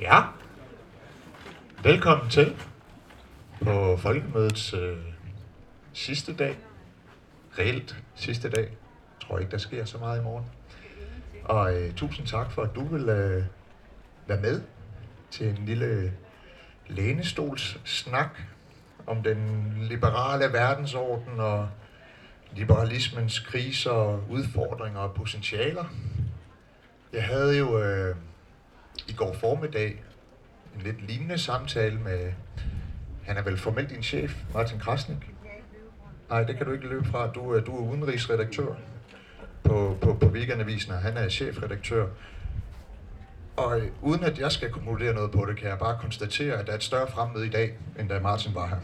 [0.00, 0.22] Ja.
[1.82, 2.56] Velkommen til
[3.62, 4.96] på Folkemødets øh,
[5.92, 6.58] sidste dag.
[7.58, 8.62] Reelt sidste dag.
[8.62, 10.44] Jeg tror ikke, der sker så meget i morgen.
[11.44, 13.44] Og øh, tusind tak for, at du vil øh,
[14.26, 14.62] være med
[15.30, 16.12] til en lille
[16.88, 18.38] lænestolssnak
[19.06, 21.68] om den liberale verdensorden og
[22.52, 25.84] liberalismens kriser og udfordringer og potentialer.
[27.12, 28.16] Jeg havde jo øh,
[29.08, 30.02] i går formiddag
[30.76, 32.32] en lidt lignende samtale med,
[33.26, 35.30] han er vel formelt din chef, Martin Krasnik?
[36.30, 37.26] Nej, det kan du ikke løbe fra.
[37.32, 38.74] Du, er- du er udenrigsredaktør
[39.64, 42.06] på, på, på Weekendavisen, og han er chefredaktør.
[43.56, 46.66] Og øh, uden at jeg skal konkludere noget på det, kan jeg bare konstatere, at
[46.66, 48.76] der er et større fremmøde i dag, end da Martin var her.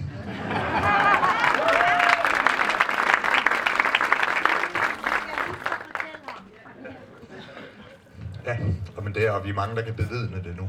[8.47, 8.57] Ja,
[8.97, 10.69] og men det og vi er mange, der kan bevidne det nu.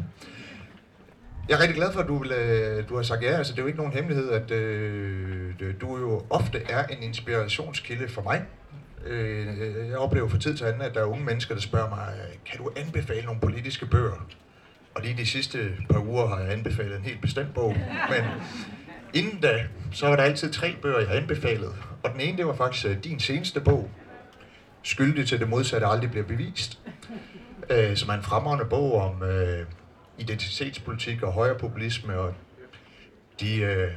[1.49, 3.37] Jeg er rigtig glad for, at du, vil, øh, du har sagt ja.
[3.37, 7.03] Altså, det er jo ikke nogen hemmelighed, at øh, øh, du jo ofte er en
[7.03, 8.43] inspirationskilde for mig.
[9.05, 12.13] Øh, jeg oplever for tid til anden, at der er unge mennesker, der spørger mig,
[12.45, 14.27] kan du anbefale nogle politiske bøger?
[14.95, 17.75] Og lige de sidste par uger har jeg anbefalet en helt bestemt bog.
[18.09, 18.23] Men
[19.13, 21.73] inden da, så var der altid tre bøger, jeg anbefalede.
[22.03, 23.89] Og den ene, det var faktisk øh, din seneste bog,
[24.87, 26.79] Skyldig til det modsatte aldrig bliver bevist
[27.69, 29.65] øh, som er en fremragende bog om øh,
[30.17, 32.33] identitetspolitik og højrepopulisme og
[33.39, 33.91] de øh,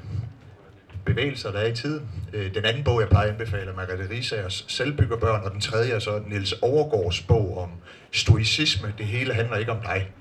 [1.05, 2.09] bevægelser, der er i tiden.
[2.33, 5.93] Øh, den anden bog, jeg plejer at anbefale, er Margrethe Risagers Selvbyggerbørn, og den tredje
[5.93, 7.71] er så Niels Overgaards bog om
[8.13, 8.95] stoicisme.
[8.99, 10.13] Det hele handler ikke om dig,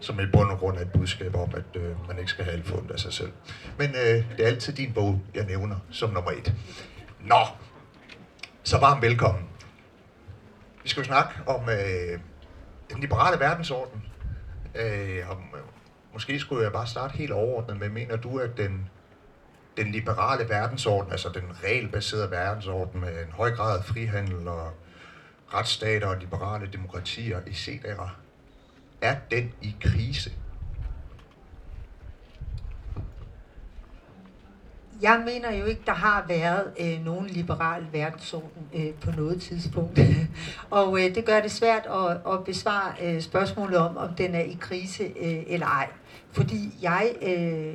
[0.00, 2.56] som i bund og grund er et budskab om, at øh, man ikke skal have
[2.56, 3.32] alt fundet af sig selv.
[3.78, 6.54] Men øh, det er altid din bog, jeg nævner som nummer et.
[7.20, 7.40] Nå,
[8.62, 9.44] så varmt velkommen.
[10.82, 12.20] Vi skal jo snakke om øh,
[12.90, 14.04] den liberale verdensorden.
[14.74, 15.42] Øh, og,
[16.12, 18.88] måske skulle jeg bare starte helt overordnet med, mener du, at den,
[19.76, 24.72] den liberale verdensorden, altså den regelbaserede verdensorden med en høj grad af frihandel og
[25.54, 28.16] retsstater og liberale demokratier i CDR,
[29.00, 30.32] er den i krise?
[35.02, 40.00] Jeg mener jo ikke, der har været øh, nogen liberal verdensorden øh, på noget tidspunkt.
[40.70, 44.40] og øh, det gør det svært at, at besvare øh, spørgsmålet om, om den er
[44.40, 45.88] i krise øh, eller ej.
[46.32, 47.74] Fordi jeg øh,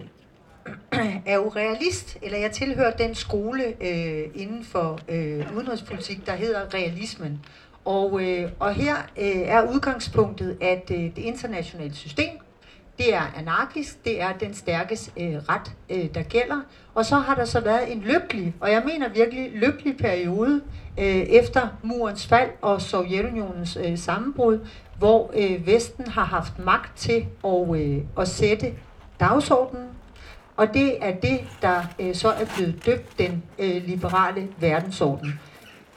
[1.32, 6.74] er jo realist, eller jeg tilhører den skole øh, inden for øh, udenrigspolitik, der hedder
[6.74, 7.46] realismen.
[7.86, 12.30] Og, øh, og her øh, er udgangspunktet, at øh, det internationale system,
[13.00, 16.62] det er anarkisk, det er den stærkes øh, ret, øh, der gælder.
[16.96, 20.62] Og så har der så været en lykkelig, og jeg mener virkelig lykkelig periode
[21.00, 24.60] øh, efter murens fald og Sovjetunionens øh, sammenbrud,
[24.98, 28.74] hvor øh, Vesten har haft magt til at, øh, at sætte
[29.20, 29.88] dagsordenen.
[30.58, 35.40] Og det er det, der øh, så er blevet døbt den øh, liberale verdensorden.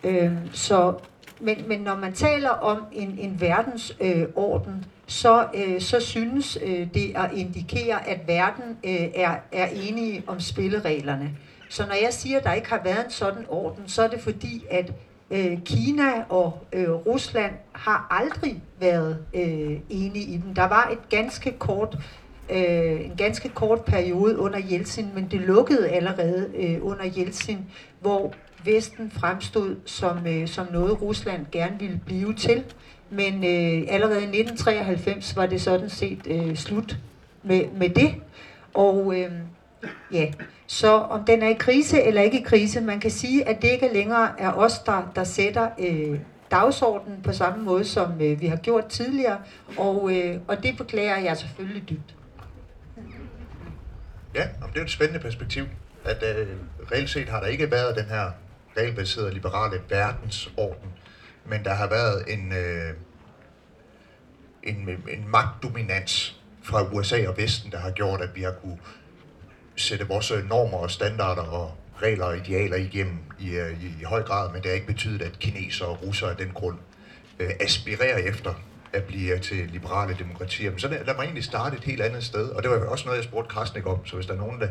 [0.05, 0.95] Øh, så,
[1.41, 6.59] men, men når man taler om en, en verdensorden, øh, orden, så, øh, så synes
[6.63, 11.31] øh, det at indikere, at verden øh, er, er enige om spillereglerne.
[11.69, 14.21] Så når jeg siger, at der ikke har været en sådan orden, så er det
[14.21, 14.93] fordi, at
[15.31, 20.55] øh, Kina og øh, Rusland har aldrig været øh, enige i dem.
[20.55, 21.99] Der var et ganske kort
[22.51, 27.59] øh, en ganske kort periode under Jeltsin, men det lukkede allerede øh, under Jeltsin,
[28.01, 32.65] hvor Vesten fremstod som, øh, som noget, Rusland gerne ville blive til.
[33.13, 36.97] Men øh, allerede i 1993 var det sådan set øh, slut
[37.43, 38.15] med, med det.
[38.75, 39.33] Og øh,
[40.13, 40.33] ja,
[40.67, 43.71] så om den er i krise eller ikke i krise, man kan sige, at det
[43.71, 46.19] ikke længere er os, der, der sætter øh,
[46.51, 49.39] dagsordenen på samme måde, som øh, vi har gjort tidligere.
[49.77, 52.15] Og, øh, og det beklager jeg selvfølgelig dybt.
[54.35, 55.65] Ja, og det er et spændende perspektiv,
[56.05, 56.47] at øh,
[56.93, 58.31] reelt set har der ikke været den her
[58.77, 60.89] regelbaserede liberale verdensorden,
[61.45, 62.95] men der har været en, øh,
[64.63, 68.79] en, en magtdominans fra USA og Vesten, der har gjort, at vi har kunne
[69.77, 74.05] sætte vores øh, normer og standarder og regler og idealer igennem i, øh, i, i
[74.05, 76.79] høj grad, men det har ikke betydet, at kinesere og russere af den grund
[77.39, 78.55] øh, aspirerer efter
[78.93, 80.71] at blive til liberale demokratier.
[80.71, 83.05] Men så lad, lad mig egentlig starte et helt andet sted, og det var også
[83.05, 84.69] noget, jeg spurgte Krasnik om, så hvis der er nogen, der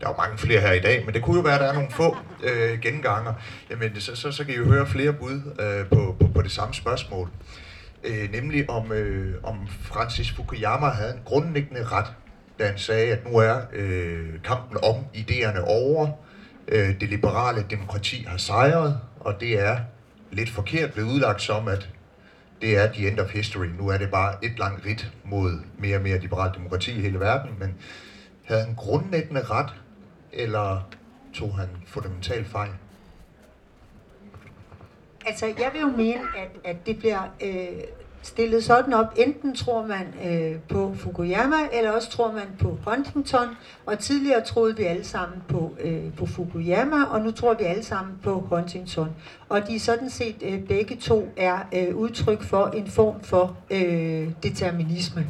[0.00, 1.68] der er jo mange flere her i dag, men det kunne jo være, at der
[1.68, 3.32] er nogle få øh, genganger.
[3.70, 6.50] Jamen, så, så, så kan I jo høre flere bud øh, på, på, på det
[6.50, 7.30] samme spørgsmål.
[8.04, 12.06] Øh, nemlig om, øh, om Francis Fukuyama havde en grundlæggende ret,
[12.58, 16.08] da han sagde, at nu er øh, kampen om idéerne over.
[16.68, 19.78] Øh, det liberale demokrati har sejret, og det er
[20.32, 21.88] lidt forkert blevet udlagt som, at
[22.62, 23.66] det er the end of history.
[23.66, 27.20] Nu er det bare et langt ridt mod mere og mere liberalt demokrati i hele
[27.20, 27.74] verden, men
[28.44, 29.74] havde en grundlæggende ret,
[30.36, 30.88] eller
[31.34, 32.70] tog han fundamentalt fejl?
[35.26, 37.82] Altså, jeg vil jo mene, at, at det bliver øh,
[38.26, 39.06] stillet sådan op.
[39.16, 43.48] Enten tror man øh, på Fukuyama, eller også tror man på Huntington.
[43.86, 47.84] Og tidligere troede vi alle sammen på, øh, på Fukuyama, og nu tror vi alle
[47.84, 49.08] sammen på Huntington.
[49.48, 54.28] Og de sådan set øh, begge to er øh, udtryk for en form for øh,
[54.42, 55.26] determinisme.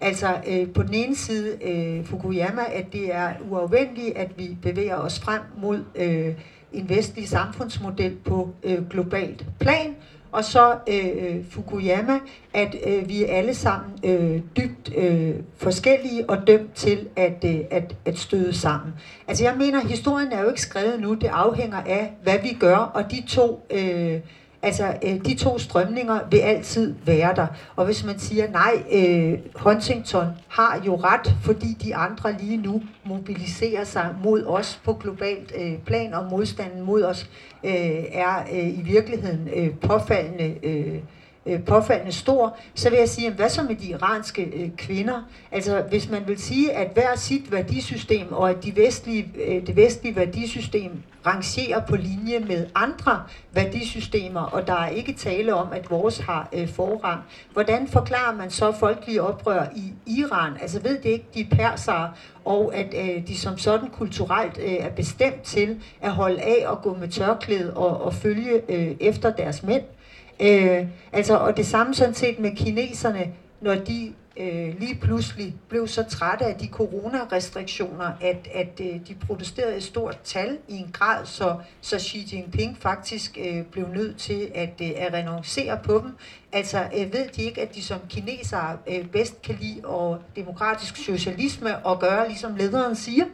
[0.00, 4.96] Altså øh, på den ene side øh, Fukuyama, at det er uafvendeligt, at vi bevæger
[4.96, 6.34] os frem mod øh,
[6.72, 9.96] en vestlig samfundsmodel på øh, globalt plan,
[10.32, 12.18] og så øh, Fukuyama,
[12.54, 17.60] at øh, vi er alle sammen øh, dybt øh, forskellige og dømt til at, øh,
[17.70, 18.94] at, at støde sammen.
[19.28, 22.76] Altså jeg mener, historien er jo ikke skrevet nu, det afhænger af, hvad vi gør,
[22.76, 23.66] og de to...
[23.70, 24.20] Øh,
[24.62, 27.46] Altså, øh, de to strømninger vil altid være der.
[27.76, 32.82] Og hvis man siger, nej, øh, Huntington har jo ret, fordi de andre lige nu
[33.04, 37.30] mobiliserer sig mod os på globalt øh, plan, og modstanden mod os
[37.64, 37.72] øh,
[38.12, 40.98] er øh, i virkeligheden øh, påfaldende øh,
[41.46, 45.22] øh, påfaldende stor, så vil jeg sige, hvad så med de iranske øh, kvinder?
[45.52, 49.76] Altså, hvis man vil sige, at hver sit værdisystem, og at de vestlige, øh, det
[49.76, 53.22] vestlige værdisystem rangerer på linje med andre
[53.52, 57.22] værdisystemer, og der er ikke tale om, at vores har øh, forrang.
[57.52, 60.52] Hvordan forklarer man så folkelige oprør i Iran?
[60.60, 62.10] Altså ved det ikke de persere,
[62.44, 66.82] og at øh, de som sådan kulturelt øh, er bestemt til at holde af og
[66.82, 69.82] gå med tørklæde og, og følge øh, efter deres mænd?
[69.82, 69.99] Øh,
[70.40, 75.88] Øh, altså, og det samme sådan set med kineserne, når de øh, lige pludselig blev
[75.88, 80.90] så trætte af de coronarestriktioner, at, at øh, de protesterede i stort tal i en
[80.92, 85.98] grad, så, så Xi Jinping faktisk øh, blev nødt til at, øh, at renoncere på
[86.04, 86.12] dem.
[86.52, 90.96] Altså øh, ved de ikke, at de som kinesere øh, bedst kan lide og demokratisk
[90.96, 93.24] socialisme og gøre, ligesom lederen siger?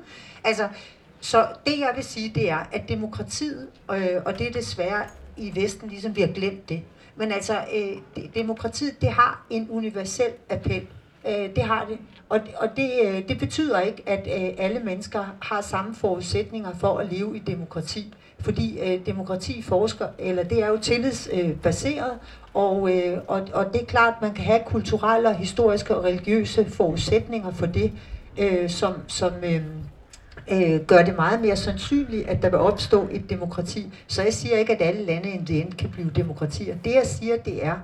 [0.45, 0.69] Altså,
[1.21, 5.05] så det jeg vil sige, det er, at demokratiet, øh, og det er desværre
[5.37, 6.83] i Vesten, ligesom vi har glemt det,
[7.17, 10.87] men altså, øh, demokratiet, det har en universel appel.
[11.29, 11.99] Øh, det har det.
[12.29, 16.99] Og, og det, øh, det betyder ikke, at øh, alle mennesker har samme forudsætninger for
[16.99, 18.15] at leve i demokrati.
[18.41, 22.19] Fordi øh, demokrati forsker, eller det er jo tillidsbaseret, øh,
[22.55, 26.71] og, øh, og, og det er klart, at man kan have kulturelle, historiske og religiøse
[26.71, 27.93] forudsætninger for det,
[28.39, 29.63] øh, som, som, øh,
[30.51, 33.93] øh, gør det meget mere sandsynligt, at der vil opstå et demokrati.
[34.07, 36.77] Så jeg siger ikke, at alle lande i end kan blive demokratier.
[36.85, 37.75] Det jeg siger, det er,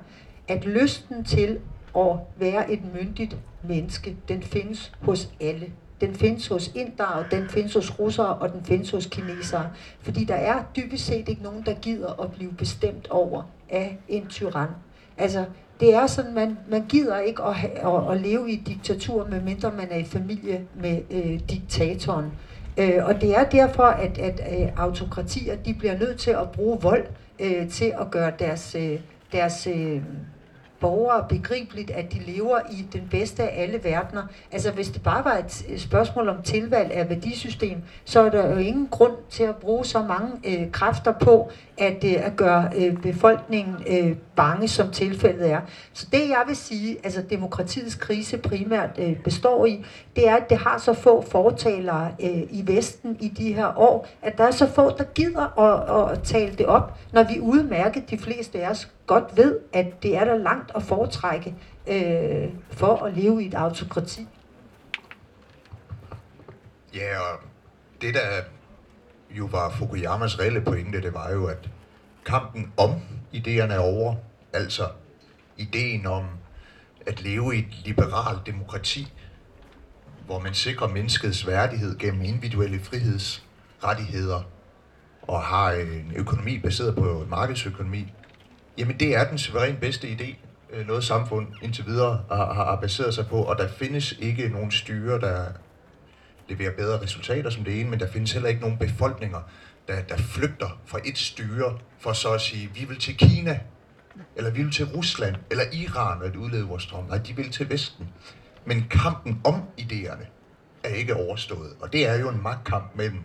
[0.49, 1.59] at lysten til
[1.97, 5.67] at være et myndigt menneske, den findes hos alle.
[6.01, 9.71] Den findes hos indere, den findes hos russere, og den findes hos kinesere.
[10.01, 14.27] Fordi der er dybest set ikke nogen, der gider at blive bestemt over af en
[14.27, 14.69] tyran.
[15.19, 15.45] Altså,
[15.81, 19.29] det er sådan, man, man gider ikke at, have, at, at leve i et diktatur,
[19.31, 22.33] medmindre man er i familie med øh, diktatoren.
[22.79, 26.79] Øh, og det er derfor, at, at øh, autokratier de bliver nødt til at bruge
[26.83, 27.07] vold
[27.41, 29.01] øh, til at gøre deres, øh,
[29.33, 30.03] deres øh,
[30.83, 34.23] borgere begribeligt, at de lever i den bedste af alle verdener.
[34.53, 38.57] Altså hvis det bare var et spørgsmål om tilvalg af værdisystem, så er der jo
[38.57, 42.97] ingen grund til at bruge så mange øh, kræfter på at, øh, at gøre øh,
[42.97, 45.61] befolkningen øh, bange, som tilfældet er.
[45.93, 49.85] Så det jeg vil sige, altså demokratiets krise primært øh, består i,
[50.17, 54.09] det er, at det har så få fortalere øh, i Vesten i de her år,
[54.23, 58.11] at der er så få, der gider at, at tale det op, når vi udmærket
[58.11, 61.55] de fleste af os godt ved, at det er der langt at foretrække
[61.87, 64.27] øh, for at leve i et autokrati.
[66.95, 67.41] Ja, og
[68.01, 68.43] det der
[69.31, 71.71] jo var Fukuyamas reelle pointe, det var jo, at
[72.27, 72.91] kampen om
[73.35, 74.15] idéerne er over.
[74.53, 74.89] Altså
[75.57, 76.25] ideen om
[77.07, 79.13] at leve i et liberalt demokrati,
[80.27, 84.43] hvor man sikrer menneskets værdighed gennem individuelle frihedsrettigheder
[85.23, 88.13] og har en økonomi baseret på markedsøkonomi,
[88.79, 90.37] jamen det er den suverænt bedste idé,
[90.73, 94.71] øh, noget samfund indtil videre har, har baseret sig på, og der findes ikke nogen
[94.71, 95.45] styre, der
[96.49, 99.41] leverer bedre resultater som det ene, men der findes heller ikke nogen befolkninger,
[99.89, 103.61] der, der flygter fra et styre for så at sige, vi vil til Kina,
[104.37, 107.05] eller vi vil til Rusland, eller Iran at udlede vores drøm.
[107.05, 108.09] Nej, de vil til Vesten.
[108.65, 110.27] Men kampen om idéerne
[110.85, 111.73] er ikke overstået.
[111.81, 113.19] Og det er jo en magtkamp mellem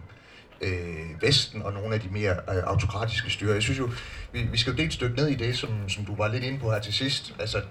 [0.62, 3.54] øh, Vesten og nogle af de mere øh, autokratiske styrer.
[3.54, 3.90] Jeg synes jo,
[4.32, 6.44] vi, vi skal jo dels et stykke ned i det, som, som du var lidt
[6.44, 7.36] inde på her til sidst.
[7.40, 7.62] Altså,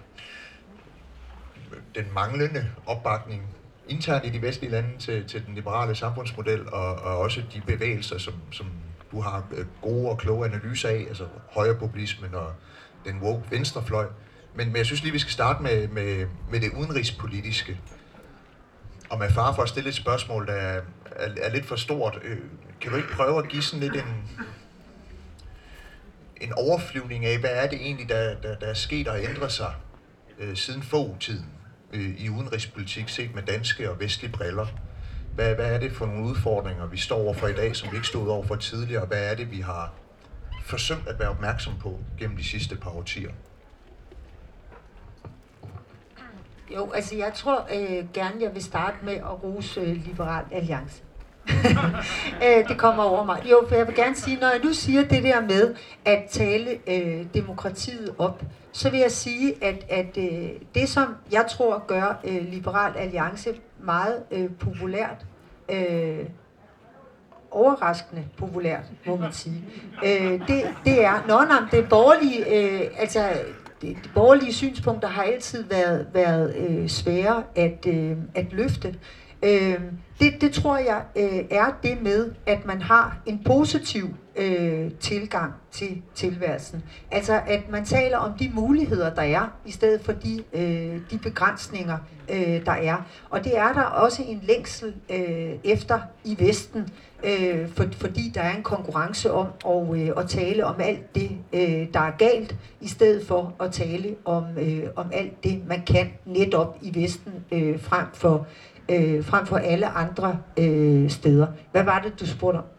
[1.94, 3.42] den manglende opbakning
[3.88, 8.18] internt i de vestlige lande til, til den liberale samfundsmodel, og, og også de bevægelser,
[8.18, 8.66] som, som
[9.12, 12.52] du har øh, gode og kloge analyser af, altså højrepopulismen og
[13.04, 14.06] den woke venstrefløj.
[14.54, 17.80] Men, men jeg synes lige, vi skal starte med, med, med det udenrigspolitiske.
[19.10, 22.18] Og med far for at stille et spørgsmål, der er, er, er lidt for stort.
[22.22, 22.38] Øh,
[22.80, 24.30] kan du ikke prøve at give sådan lidt en,
[26.36, 29.74] en overflyvning af, hvad er det egentlig, der, der, der er sket og ændret sig
[30.38, 31.46] øh, siden få-tiden
[31.92, 34.66] øh, i udenrigspolitik, set med danske og vestlige briller?
[35.34, 38.08] Hvad, hvad er det for nogle udfordringer, vi står overfor i dag, som vi ikke
[38.08, 39.06] stod overfor tidligere?
[39.06, 39.92] Hvad er det, vi har
[40.64, 43.30] forsømt at være opmærksom på gennem de sidste par årtier?
[46.74, 51.02] Jo, altså jeg tror øh, gerne, jeg vil starte med at rose øh, Liberal Alliance.
[52.44, 53.42] øh, det kommer over mig.
[53.50, 55.74] Jo, for jeg vil gerne sige, når jeg nu siger det der med
[56.04, 61.46] at tale øh, demokratiet op, så vil jeg sige, at, at øh, det som jeg
[61.48, 65.26] tror gør øh, Liberal Alliance meget øh, populært,
[65.68, 66.26] øh,
[67.50, 69.64] overraskende populært, må man sige,
[70.04, 73.32] øh, det, det er, nå, nej, det borgerlige, øh, altså
[73.80, 78.94] det, de borgerlige synspunkter har altid været, været øh, svære at, øh, at løfte.
[79.42, 79.80] Øh,
[80.20, 85.52] det, det tror jeg øh, er det med, at man har en positiv øh, tilgang
[85.70, 86.82] til tilværelsen.
[87.10, 91.18] Altså at man taler om de muligheder, der er, i stedet for de, øh, de
[91.18, 92.96] begrænsninger, øh, der er.
[93.30, 96.88] Og det er der også en længsel øh, efter i Vesten,
[97.24, 101.30] øh, for, fordi der er en konkurrence om at, øh, at tale om alt det,
[101.52, 105.82] øh, der er galt, i stedet for at tale om, øh, om alt det, man
[105.86, 108.46] kan netop i Vesten, øh, frem for
[108.88, 111.46] øh, frem for alle andre øh, steder.
[111.72, 112.64] Hvad var det, du spurgte om?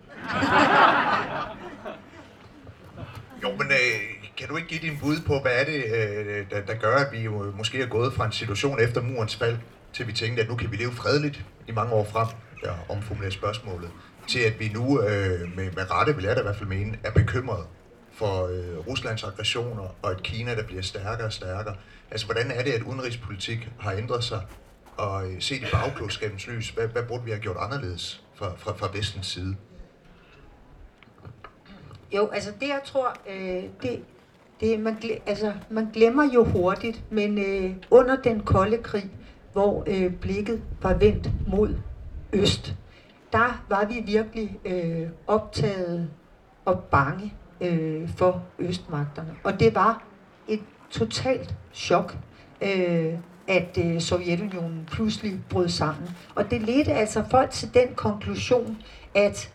[3.43, 6.61] Jo, men øh, kan du ikke give din bud på, hvad er det, øh, der,
[6.61, 9.57] der gør, at vi jo måske er gået fra en situation efter murens fald,
[9.93, 12.27] til vi tænkte, at nu kan vi leve fredeligt i mange år frem,
[12.63, 13.89] der omformulerer spørgsmålet,
[14.27, 16.97] til at vi nu, øh, med, med rette vil jeg da i hvert fald mene,
[17.03, 17.65] er bekymret
[18.13, 21.75] for øh, Ruslands aggressioner og et Kina, der bliver stærkere og stærkere.
[22.11, 24.41] Altså, hvordan er det, at udenrigspolitik har ændret sig
[24.97, 28.51] og øh, se det i bagklodskabens lys, hvad, hvad burde vi have gjort anderledes fra,
[28.57, 29.55] fra, fra vestens side?
[32.15, 34.03] Jo, altså det jeg tror, øh, det,
[34.59, 39.11] det man, altså, man glemmer jo hurtigt, men øh, under den kolde krig,
[39.53, 41.75] hvor øh, blikket var vendt mod
[42.33, 42.75] øst,
[43.31, 46.09] der var vi virkelig øh, optaget
[46.65, 49.35] og bange øh, for østmagterne.
[49.43, 50.03] Og det var
[50.47, 50.61] et
[50.91, 52.17] totalt chok.
[52.61, 53.13] Øh,
[53.47, 56.09] at øh, Sovjetunionen pludselig brød sammen.
[56.35, 58.77] Og det ledte altså folk til den konklusion,
[59.15, 59.51] at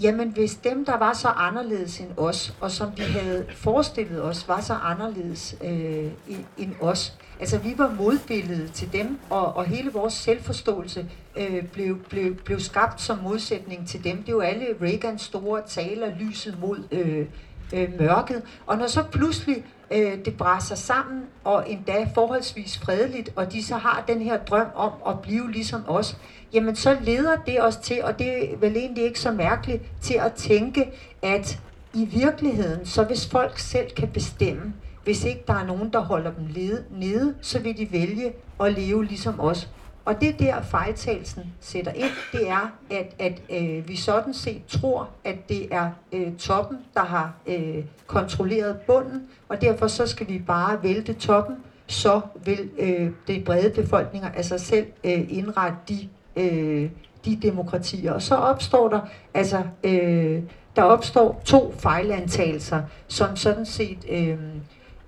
[0.00, 4.48] jamen hvis dem, der var så anderledes end os, og som vi havde forestillet os,
[4.48, 6.10] var så anderledes øh,
[6.58, 11.06] end os, altså vi var modbilledet til dem, og, og hele vores selvforståelse
[11.36, 14.22] øh, blev, blev, blev skabt som modsætning til dem.
[14.22, 17.26] Det jo alle Reagans store taler, lyset mod øh,
[17.74, 18.42] øh, mørket.
[18.66, 23.76] Og når så pludselig øh, det brænder sammen, og endda forholdsvis fredeligt, og de så
[23.76, 26.16] har den her drøm om at blive ligesom os,
[26.52, 30.14] jamen så leder det os til, og det er vel egentlig ikke så mærkeligt, til
[30.14, 30.90] at tænke,
[31.22, 31.60] at
[31.94, 34.74] i virkeligheden, så hvis folk selv kan bestemme,
[35.04, 36.48] hvis ikke der er nogen, der holder dem
[36.90, 39.68] nede, så vil de vælge at leve ligesom os.
[40.06, 45.08] Og det der fejltagelsen sætter ind, det er, at, at øh, vi sådan set tror,
[45.24, 50.38] at det er øh, toppen, der har øh, kontrolleret bunden, og derfor så skal vi
[50.38, 56.08] bare vælte toppen, så vil øh, de brede befolkninger af sig selv øh, indrette de,
[56.36, 56.90] øh,
[57.24, 58.12] de demokratier.
[58.12, 59.00] Og så opstår der
[59.34, 60.42] altså øh,
[60.76, 64.38] der opstår to fejlantagelser, som sådan set øh,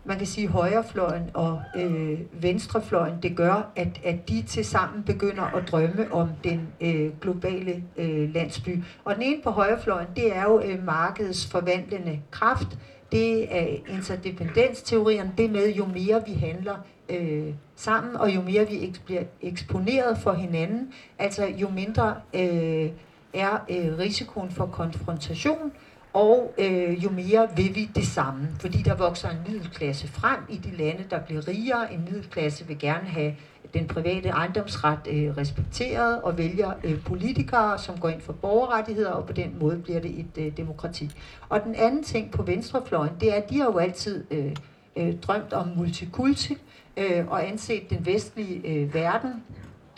[0.09, 5.43] man kan sige højrefløjen og øh, venstrefløjen, det gør, at, at de til sammen begynder
[5.43, 8.83] at drømme om den øh, globale øh, landsby.
[9.05, 12.79] Og den ene på højrefløjen, det er jo øh, markedets forvandlende kraft.
[13.13, 16.75] Det er interdependensteorien, det med jo mere vi handler
[17.09, 22.91] øh, sammen, og jo mere vi eks- bliver eksponeret for hinanden, altså jo mindre øh,
[23.35, 25.73] er øh, risikoen for konfrontation,
[26.19, 30.57] og øh, jo mere vil vi det samme, fordi der vokser en middelklasse frem i
[30.57, 31.93] de lande, der bliver rigere.
[31.93, 33.35] En middelklasse vil gerne have
[33.75, 39.27] den private ejendomsret øh, respekteret og vælger øh, politikere, som går ind for borgerrettigheder, og
[39.27, 41.11] på den måde bliver det et øh, demokrati.
[41.49, 44.53] Og den anden ting på venstrefløjen, det er, at de har jo altid øh,
[44.97, 46.57] øh, drømt om multikulti
[46.97, 49.33] øh, og anset den vestlige øh, verden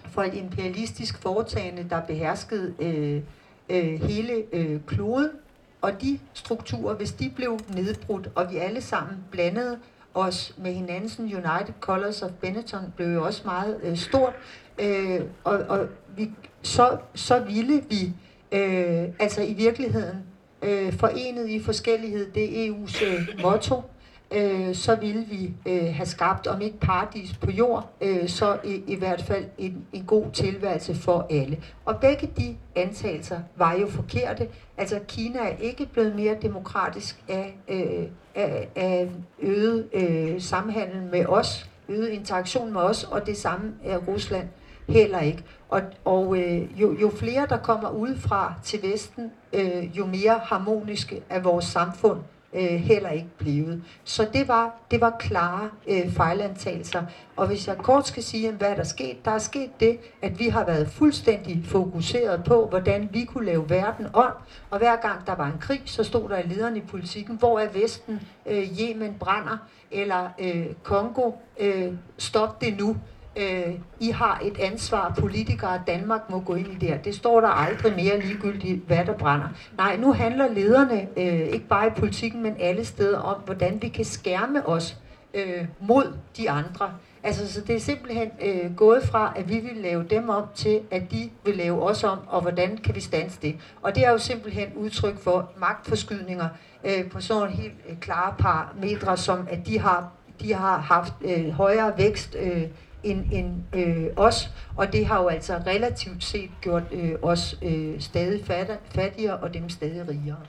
[0.07, 3.23] for et imperialistisk foretagende, der beherskede øh,
[3.71, 5.31] øh, hele øh, kloden,
[5.81, 9.79] og de strukturer, hvis de blev nedbrudt, og vi alle sammen blandede
[10.15, 14.35] os med hinanden, United Colors of Benetton blev jo også meget øh, stort,
[14.79, 16.31] øh, og, og vi,
[16.63, 18.13] så, så ville vi
[18.53, 20.17] øh, altså i virkeligheden
[20.63, 23.83] øh, forenet i forskellighed, det er EU's øh, motto,
[24.31, 28.83] øh, så ville vi øh, have skabt, om ikke paradis på jord, øh, så i,
[28.87, 31.63] i hvert fald en, en god tilværelse for alle.
[31.85, 34.49] Og begge de antagelser var jo forkerte.
[34.77, 41.27] Altså Kina er ikke blevet mere demokratisk af, øh, af, af øget øh, samhandel med
[41.27, 44.49] os, øget interaktion med os, og det samme er Rusland
[44.89, 45.45] heller ikke.
[45.69, 51.23] Og, og øh, jo, jo flere der kommer udefra til Vesten, øh, jo mere harmoniske
[51.29, 52.19] er vores samfund
[52.55, 53.83] øh, heller ikke blevet.
[54.05, 57.03] Så det var, det var klare øh, fejlantagelser.
[57.37, 60.39] Og hvis jeg kort skal sige, hvad der er sket, der er sket det, at
[60.39, 64.33] vi har været fuldstændig fokuseret på, hvordan vi kunne lave verden om.
[64.71, 67.59] Og hver gang der var en krig, så stod der i lederen i politikken, hvor
[67.59, 69.57] er Vesten, øh, Yemen brænder,
[69.91, 72.97] eller øh, Kongo, øh, stop det nu
[73.37, 76.99] øh, I har et ansvar, politikere, Danmark må gå ind i det her.
[76.99, 79.49] Det står der aldrig mere ligegyldigt, hvad der brænder.
[79.77, 83.89] Nej, nu handler lederne, øh, ikke bare i politikken, men alle steder om, hvordan vi
[83.89, 84.97] kan skærme os
[85.35, 86.93] øh, mod de andre.
[87.23, 90.81] Altså, så det er simpelthen øh, gået fra, at vi vil lave dem om, til
[90.91, 93.57] at de vil lave os om, og hvordan kan vi stanse det.
[93.83, 96.49] Og det er jo simpelthen udtryk for magtforskydninger
[96.85, 101.51] øh, på sådan helt øh, klare parametre, som at de har, de har haft øh,
[101.51, 102.63] højere vækst øh,
[103.03, 108.01] end, end øh, os, og det har jo altså relativt set gjort øh, os øh,
[108.01, 108.47] stadig
[108.95, 110.41] fattigere og dem stadig rigere.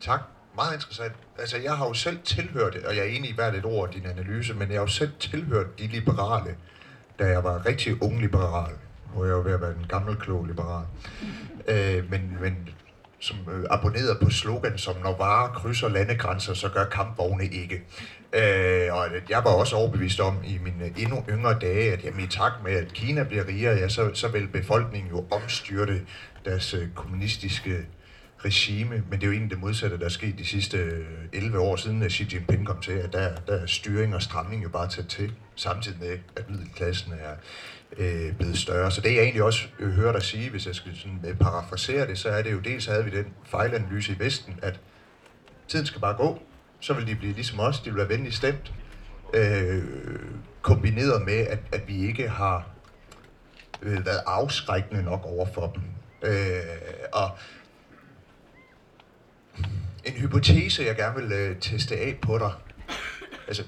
[0.00, 0.20] Tak.
[0.54, 1.12] Meget interessant.
[1.38, 4.06] Altså, jeg har jo selv tilhørt, og jeg er enig i hvert et ord din
[4.06, 6.56] analyse, men jeg har jo selv tilhørt de liberale,
[7.18, 8.72] da jeg var rigtig ung liberal,
[9.14, 10.84] hvor jeg var ved at være en gammel, klog liberal.
[11.68, 12.68] Øh, men, men
[13.20, 17.82] som øh, abonnerede på slogan som, når varer krydser landegrænser, så gør kampvogne ikke.
[18.32, 22.26] Øh, og jeg var også overbevist om i mine endnu yngre dage, at jamen, i
[22.26, 26.00] takt med, at Kina bliver rigere, ja, så, så vil befolkningen jo omstyrte
[26.44, 27.86] deres øh, kommunistiske
[28.44, 31.58] regime, men det er jo egentlig det modsatte, der er sket de sidste øh, 11
[31.58, 34.68] år siden, at Xi Jinping kom til, at der, der er styring og stramning jo
[34.68, 37.34] bare tæt til, samtidig med, at middelklassen er
[37.96, 38.90] øh, blevet større.
[38.90, 42.18] Så det jeg egentlig også øh, hører dig sige, hvis jeg skal sådan, parafrasere det,
[42.18, 44.80] så er det jo dels havde vi den fejlanalyse i Vesten, at
[45.68, 46.42] tiden skal bare gå,
[46.80, 48.72] så vil de blive ligesom os, de vil være venligt stemt,
[49.34, 49.84] øh,
[50.62, 52.66] kombineret med, at, at vi ikke har
[53.82, 55.82] øh, været afskrækkende nok over for dem.
[56.30, 56.60] Øh,
[57.12, 57.30] og
[60.04, 62.52] en hypotese, jeg gerne vil øh, teste af på dig.
[63.48, 63.64] Altså,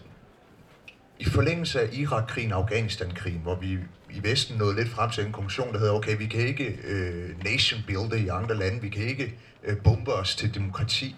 [1.18, 3.78] i forlængelse af Irak-krigen og Afghanistan-krigen, hvor vi
[4.10, 7.44] i Vesten nåede lidt frem til en konklusion, der hedder, okay, vi kan ikke øh,
[7.44, 11.16] nation builde i andre lande, vi kan ikke øh, bombe os til demokrati,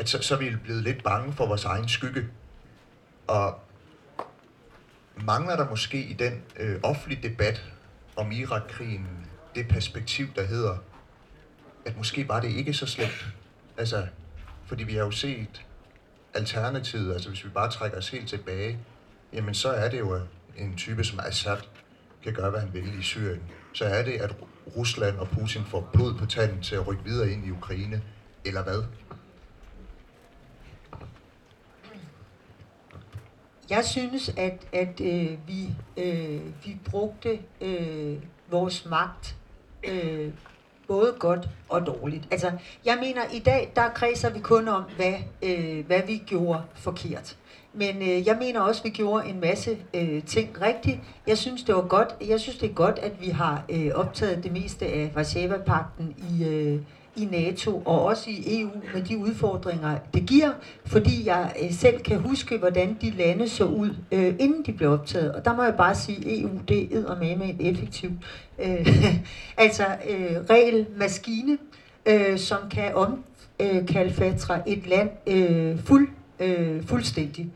[0.00, 2.26] at så, så er vi blevet lidt bange for vores egen skygge.
[3.26, 3.60] Og
[5.24, 7.64] mangler der måske i den øh, offentlige debat
[8.16, 9.06] om Irak-krigen
[9.54, 10.76] det perspektiv, der hedder,
[11.84, 13.26] at måske var det ikke så slemt.
[13.76, 14.06] Altså,
[14.66, 15.66] fordi vi har jo set
[16.34, 18.78] alternativet, altså hvis vi bare trækker os helt tilbage,
[19.32, 20.22] jamen så er det jo øh,
[20.56, 21.58] en type som Assad
[22.24, 23.42] kan gøre, hvad han vil i Syrien.
[23.72, 24.34] Så er det, at
[24.76, 28.02] Rusland og Putin får blod på tanden til at rykke videre ind i Ukraine,
[28.44, 28.82] eller hvad?
[33.70, 38.16] Jeg synes, at, at øh, vi, øh, vi brugte øh,
[38.50, 39.36] vores magt
[39.84, 40.30] øh,
[40.88, 42.28] både godt og dårligt.
[42.30, 42.52] Altså,
[42.84, 47.36] jeg mener, i dag, der kredser vi kun om, hvad, øh, hvad vi gjorde forkert.
[47.72, 50.98] Men øh, jeg mener også, at vi gjorde en masse øh, ting rigtigt.
[51.26, 52.16] Jeg synes, det var godt.
[52.28, 56.44] Jeg synes, det er godt, at vi har øh, optaget det meste af Varsava-pakten i,
[56.44, 56.80] øh,
[57.22, 60.50] i NATO og også i EU med de udfordringer, det giver,
[60.86, 64.90] fordi jeg øh, selv kan huske, hvordan de lande så ud, øh, inden de blev
[64.90, 65.32] optaget.
[65.32, 68.12] Og der må jeg bare sige, at EU, det er med med en effektivt,
[68.58, 68.86] øh,
[69.64, 71.58] altså øh, regelmaskine,
[72.06, 76.08] øh, som kan omkalfatre øh, et land øh, fuld,
[76.40, 77.46] øh, fuldstændig.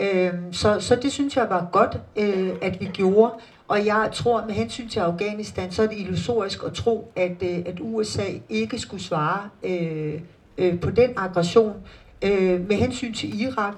[0.00, 3.32] Øh, så, så det synes jeg var godt, øh, at vi gjorde.
[3.68, 7.58] Og jeg tror, med hensyn til Afghanistan, så er det illusorisk at tro, at, øh,
[7.66, 10.20] at USA ikke skulle svare øh,
[10.58, 11.74] øh, på den aggression.
[12.22, 13.74] Øh, med hensyn til Irak,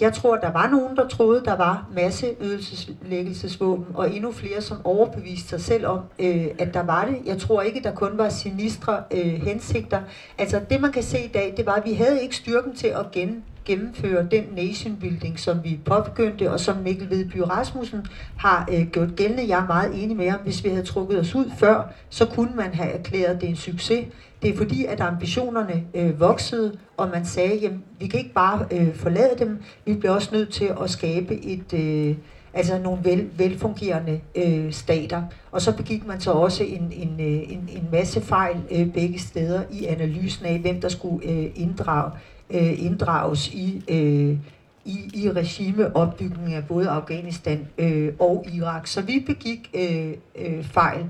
[0.00, 4.76] jeg tror, der var nogen, der troede, der var masse masseødelseslæggelsesvåben, og endnu flere, som
[4.84, 7.18] overbeviste sig selv om, øh, at der var det.
[7.26, 10.00] Jeg tror ikke, der kun var sinistre øh, hensigter.
[10.38, 12.86] Altså, det man kan se i dag, det var, at vi havde ikke styrken til
[12.86, 18.68] at gen, gennemføre den nation building, som vi påbegyndte, og som Mikkel Vedby Rasmussen har
[18.72, 19.48] øh, gjort gældende.
[19.48, 20.40] Jeg er meget enig med ham.
[20.40, 24.06] Hvis vi havde trukket os ud før, så kunne man have erklæret det en succes.
[24.42, 28.66] Det er fordi, at ambitionerne øh, voksede, og man sagde, jamen, vi kan ikke bare
[28.70, 31.72] øh, forlade dem, vi bliver også nødt til at skabe et...
[31.74, 32.16] Øh,
[32.54, 35.22] altså nogle vel, velfungerende øh, stater.
[35.52, 39.18] Og så begik man så også en, en, øh, en, en masse fejl øh, begge
[39.18, 42.10] steder i analysen af, hvem der skulle øh, inddrage
[42.54, 44.36] øh, inddrages i, øh,
[44.84, 48.86] i, i regimeopbygningen af både Afghanistan øh, og Irak.
[48.86, 51.04] Så vi begik øh, øh, fejl.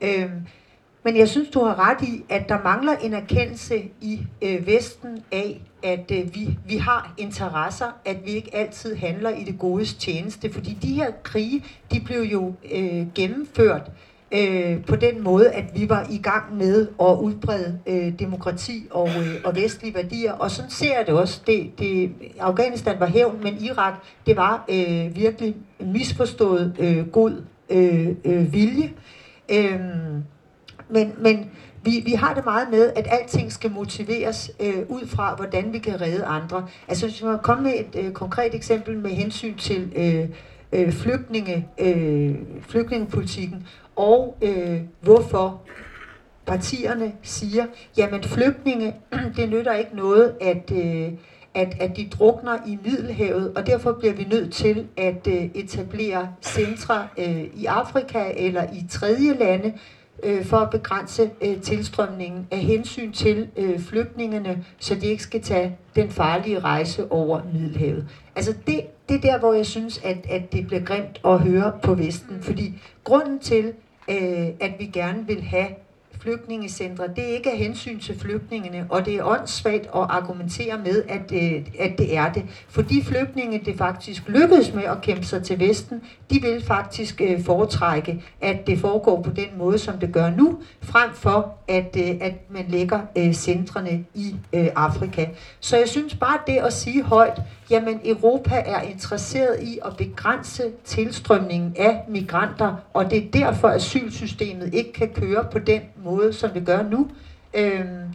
[0.00, 0.30] Øh,
[1.04, 5.22] men jeg synes, du har ret i, at der mangler en erkendelse i øh, Vesten
[5.32, 9.94] af, at øh, vi, vi har interesser, at vi ikke altid handler i det godes
[9.94, 10.52] tjeneste.
[10.52, 15.64] Fordi de her krige, de blev jo øh, gennemført øh, Øh, på den måde, at
[15.74, 20.32] vi var i gang med at udbrede øh, demokrati og, øh, og vestlige værdier.
[20.32, 21.40] Og sådan ser jeg det også.
[21.46, 23.94] Det, det, Afghanistan var hævn, men Irak,
[24.26, 28.92] det var øh, virkelig misforstået øh, god øh, øh, vilje.
[29.48, 29.80] Øh,
[30.90, 31.50] men, men
[31.84, 35.78] vi, vi har det meget med, at alting skal motiveres øh, ud fra, hvordan vi
[35.78, 36.66] kan redde andre.
[36.88, 40.28] Altså hvis man komme med et øh, konkret eksempel med hensyn til øh,
[40.72, 42.34] øh, flygtninge, øh,
[42.68, 43.66] flygtningepolitikken,
[43.98, 45.60] og øh, hvorfor
[46.46, 48.94] partierne siger, jamen flygtninge,
[49.36, 51.12] det nytter ikke noget, at, øh,
[51.54, 56.28] at, at de drukner i Middelhavet, og derfor bliver vi nødt til at øh, etablere
[56.42, 59.72] centre øh, i Afrika eller i tredje lande,
[60.22, 65.42] øh, for at begrænse øh, tilstrømningen af hensyn til øh, flygtningene, så de ikke skal
[65.42, 68.08] tage den farlige rejse over Middelhavet.
[68.36, 71.72] Altså det, det er der, hvor jeg synes, at, at det bliver grimt at høre
[71.82, 73.72] på Vesten, fordi grunden til,
[74.08, 75.68] øh, at vi gerne vil have
[76.20, 77.08] flygtningecentre.
[77.16, 81.32] Det er ikke af hensyn til flygtningene, og det er åndssvagt at argumentere med, at,
[81.32, 82.44] øh, at det er det.
[82.68, 87.20] For de flygtninge, det faktisk lykkedes med at kæmpe sig til Vesten, de vil faktisk
[87.20, 91.96] øh, foretrække, at det foregår på den måde, som det gør nu, frem for at,
[91.98, 95.26] øh, at man lægger øh, centrene i øh, Afrika.
[95.60, 97.40] Så jeg synes bare det at sige højt,
[97.70, 103.76] jamen Europa er interesseret i at begrænse tilstrømningen af migranter, og det er derfor, at
[103.76, 107.10] asylsystemet ikke kan køre på den måde, som det gør nu.
[107.54, 108.14] Øhm,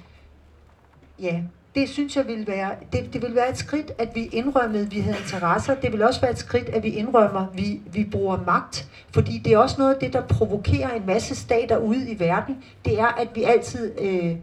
[1.19, 1.41] ja,
[1.75, 4.91] det synes jeg vil være, det, det vil være et skridt, at vi indrømmede, at
[4.91, 5.75] vi havde interesser.
[5.75, 8.89] Det vil også være et skridt, at vi indrømmer, at vi, vi bruger magt.
[9.13, 12.63] Fordi det er også noget af det, der provokerer en masse stater ude i verden.
[12.85, 14.35] Det er, at vi altid øh,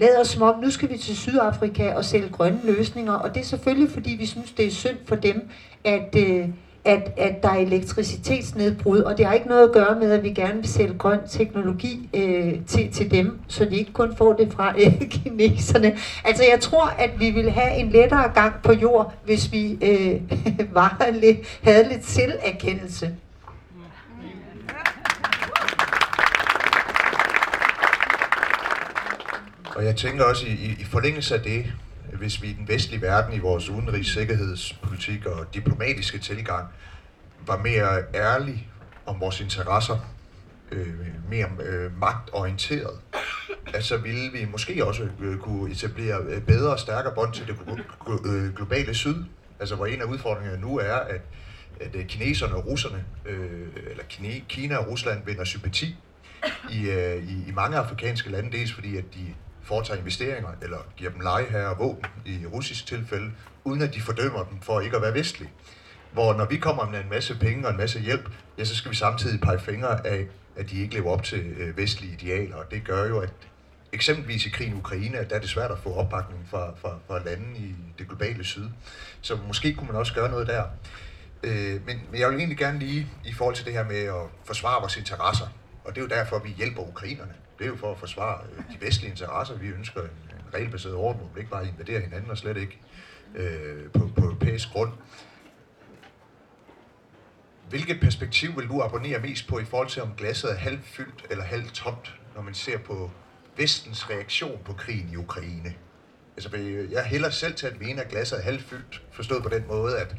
[0.00, 3.12] lader som om, nu skal vi til Sydafrika og sælge grønne løsninger.
[3.12, 5.48] Og det er selvfølgelig, fordi vi synes, det er synd for dem,
[5.84, 6.16] at...
[6.16, 6.48] Øh,
[6.84, 10.30] at, at der er elektricitetsnedbrud, og det har ikke noget at gøre med, at vi
[10.30, 14.52] gerne vil sælge grøn teknologi øh, til, til dem, så de ikke kun får det
[14.52, 15.96] fra øh, kineserne.
[16.24, 20.20] Altså jeg tror, at vi vil have en lettere gang på jord, hvis vi øh,
[20.74, 23.14] var lidt, havde lidt selverkendelse.
[29.78, 31.72] Og jeg tænker også i, i, i forlængelse af det,
[32.12, 36.68] hvis vi i den vestlige verden i vores udenrigs sikkerhedspolitik og diplomatiske tilgang
[37.46, 38.68] var mere ærlige
[39.06, 39.98] om vores interesser,
[40.72, 40.86] øh,
[41.30, 43.00] mere øh, magtorienteret,
[43.74, 47.56] altså ville vi måske også øh, kunne etablere øh, bedre og stærkere bånd til det
[48.24, 49.24] øh, globale syd.
[49.60, 51.20] Altså hvor en af udfordringerne nu er, at,
[51.80, 54.04] at øh, kineserne og russerne, øh, eller
[54.48, 55.96] Kina og Rusland vinder sympati
[56.70, 59.34] i, øh, i, i mange afrikanske lande, dels fordi at de
[59.68, 63.30] foretager investeringer, eller giver dem lejeherre og våben i russisk tilfælde,
[63.64, 65.50] uden at de fordømmer dem for ikke at være vestlige.
[66.12, 68.90] Hvor når vi kommer med en masse penge og en masse hjælp, ja, så skal
[68.90, 70.26] vi samtidig pege fingre af,
[70.56, 72.56] at de ikke lever op til øh, vestlige idealer.
[72.56, 73.32] Og det gør jo, at
[73.92, 77.24] eksempelvis i krigen i Ukraine, der er det svært at få opbakning fra, fra, fra
[77.24, 78.68] lande i det globale syd.
[79.20, 80.64] Så måske kunne man også gøre noget der.
[81.42, 84.26] Øh, men, men jeg vil egentlig gerne lige i forhold til det her med at
[84.44, 85.46] forsvare vores interesser,
[85.84, 87.32] og det er jo derfor, vi hjælper ukrainerne.
[87.58, 89.54] Det er jo for at forsvare øh, de vestlige interesser.
[89.54, 92.78] Vi ønsker en, en regelbaseret orden, hvor vi ikke bare invaderer hinanden og slet ikke
[93.34, 94.92] øh, på, på europæisk grund.
[97.68, 101.26] Hvilket perspektiv vil du abonnere mest på i forhold til, om glasset er halvt fyldt
[101.30, 103.10] eller halvt tomt, når man ser på
[103.56, 105.74] vestens reaktion på krigen i Ukraine?
[106.36, 109.48] Altså, øh, jeg hælder selv til at mene, at glasset er halvt fyldt, forstået på
[109.48, 110.16] den måde, at,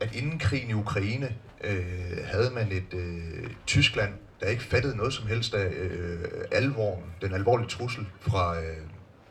[0.00, 5.12] at inden krigen i Ukraine øh, havde man et øh, Tyskland, der ikke fattede noget
[5.12, 6.18] som helst af øh,
[6.52, 8.76] alvoren, den alvorlige trussel fra, øh,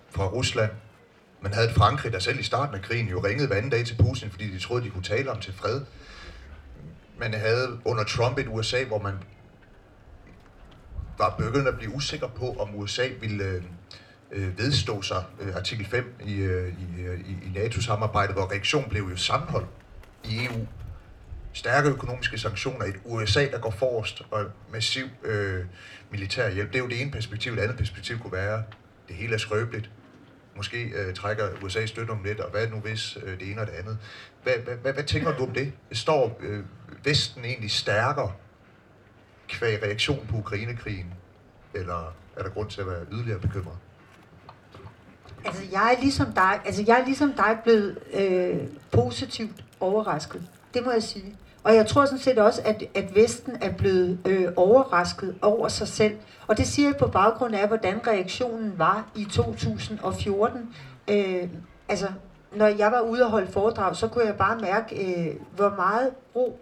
[0.09, 0.71] fra Rusland.
[1.41, 3.85] Man havde et Frankrig, der selv i starten af krigen jo ringede hver anden dag
[3.85, 5.81] til Putin, fordi de troede, de kunne tale om til fred.
[7.19, 9.13] Man havde under Trump et USA, hvor man
[11.17, 13.63] var begyndt at blive usikker på, om USA ville øh,
[14.31, 18.89] øh, vedstå sig øh, artikel 5 i, øh, i, øh, i, i NATO-samarbejdet, hvor reaktionen
[18.89, 19.65] blev jo sammenhold
[20.23, 20.67] i EU
[21.55, 25.65] stærke økonomiske sanktioner, et USA, der går forrest og massiv øh,
[26.11, 26.69] militær hjælp.
[26.69, 27.55] Det er jo det ene perspektiv.
[27.55, 28.63] Det andet perspektiv kunne være,
[29.07, 29.89] det hele er skrøbeligt.
[30.55, 33.67] Måske øh, trækker USA støtte om lidt, og hvad nu hvis øh, det ene og
[33.67, 33.97] det andet.
[34.43, 35.73] Hvad, hvad, hvad, hvad tænker du om det?
[35.91, 36.63] Står øh,
[37.03, 38.31] Vesten egentlig stærkere
[39.47, 41.13] kvæg reaktion på Ukrainekrigen?
[41.73, 43.77] Eller er der grund til at være yderligere bekymret?
[45.45, 50.47] Altså, jeg er ligesom dig, altså, jeg er ligesom dig blevet øh, positivt overrasket.
[50.73, 51.35] Det må jeg sige.
[51.65, 55.87] Og jeg tror sådan set også, at, at Vesten er blevet øh, overrasket over sig
[55.87, 56.17] selv.
[56.47, 60.75] Og det siger jeg på baggrund af, hvordan reaktionen var i 2014.
[61.07, 61.49] Øh,
[61.89, 62.07] altså,
[62.55, 66.09] når jeg var ude og holde foredrag, så kunne jeg bare mærke, øh, hvor meget
[66.33, 66.59] brug,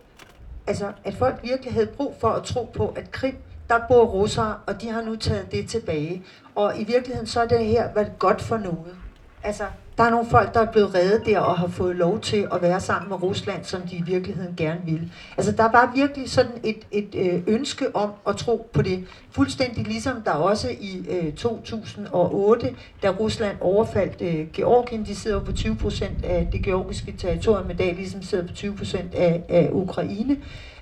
[0.68, 3.38] altså at folk virkelig havde brug for at tro på, at Krim,
[3.70, 6.24] der bor russere, og de har nu taget det tilbage.
[6.56, 8.98] Og i virkeligheden så er det her været godt for noget.
[9.44, 9.64] Altså,
[9.98, 12.62] der er nogle folk, der er blevet reddet der og har fået lov til at
[12.62, 15.12] være sammen med Rusland, som de i virkeligheden gerne vil.
[15.38, 19.06] Altså, der var virkelig sådan et, et øh, ønske om at tro på det.
[19.32, 25.52] Fuldstændig ligesom der også i øh, 2008, da Rusland overfaldt øh, Georgien, de sidder på
[25.52, 29.70] 20 procent af det georgiske territorium, men dag ligesom sidder på 20 procent af, af
[29.72, 30.38] Ukraine.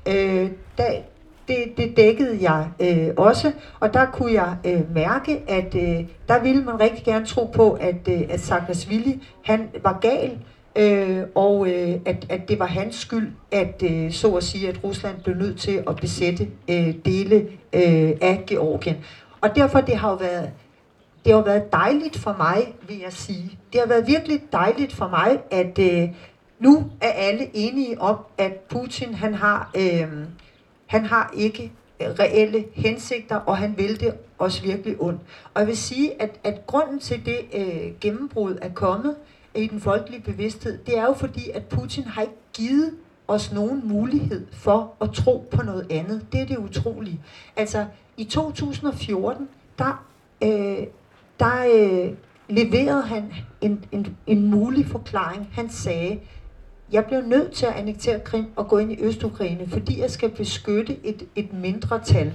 [0.07, 0.85] Øh, der,
[1.51, 6.39] det, det dækkede jeg øh, også, og der kunne jeg øh, mærke, at øh, der
[6.43, 10.37] ville man rigtig gerne tro på, at, øh, at Saakashvili, han var gal,
[10.75, 14.83] øh, og øh, at, at det var hans skyld, at øh, så at sige, at
[14.83, 17.35] Rusland blev nødt til at besætte øh, dele
[17.73, 18.97] øh, af Georgien.
[19.41, 20.49] Og derfor det har jo været
[21.25, 23.59] det har været dejligt for mig, vil jeg sige.
[23.73, 26.09] Det har været virkelig dejligt for mig, at øh,
[26.59, 30.07] nu er alle enige om, at Putin han har øh,
[30.91, 35.21] han har ikke øh, reelle hensigter, og han vil det også virkelig ondt.
[35.53, 39.15] Og jeg vil sige, at, at grunden til det øh, gennembrud er kommet
[39.55, 42.93] i den folkelige bevidsthed, det er jo fordi, at Putin har ikke givet
[43.27, 46.25] os nogen mulighed for at tro på noget andet.
[46.31, 47.21] Det er det utrolige.
[47.55, 47.85] Altså,
[48.17, 50.05] i 2014, der,
[50.43, 50.87] øh,
[51.39, 52.13] der øh,
[52.49, 55.49] leverede han en, en, en mulig forklaring.
[55.53, 56.19] Han sagde,
[56.91, 60.29] jeg bliver nødt til at annektere Krim og gå ind i Østukraine, fordi jeg skal
[60.29, 62.33] beskytte et, et mindre tal.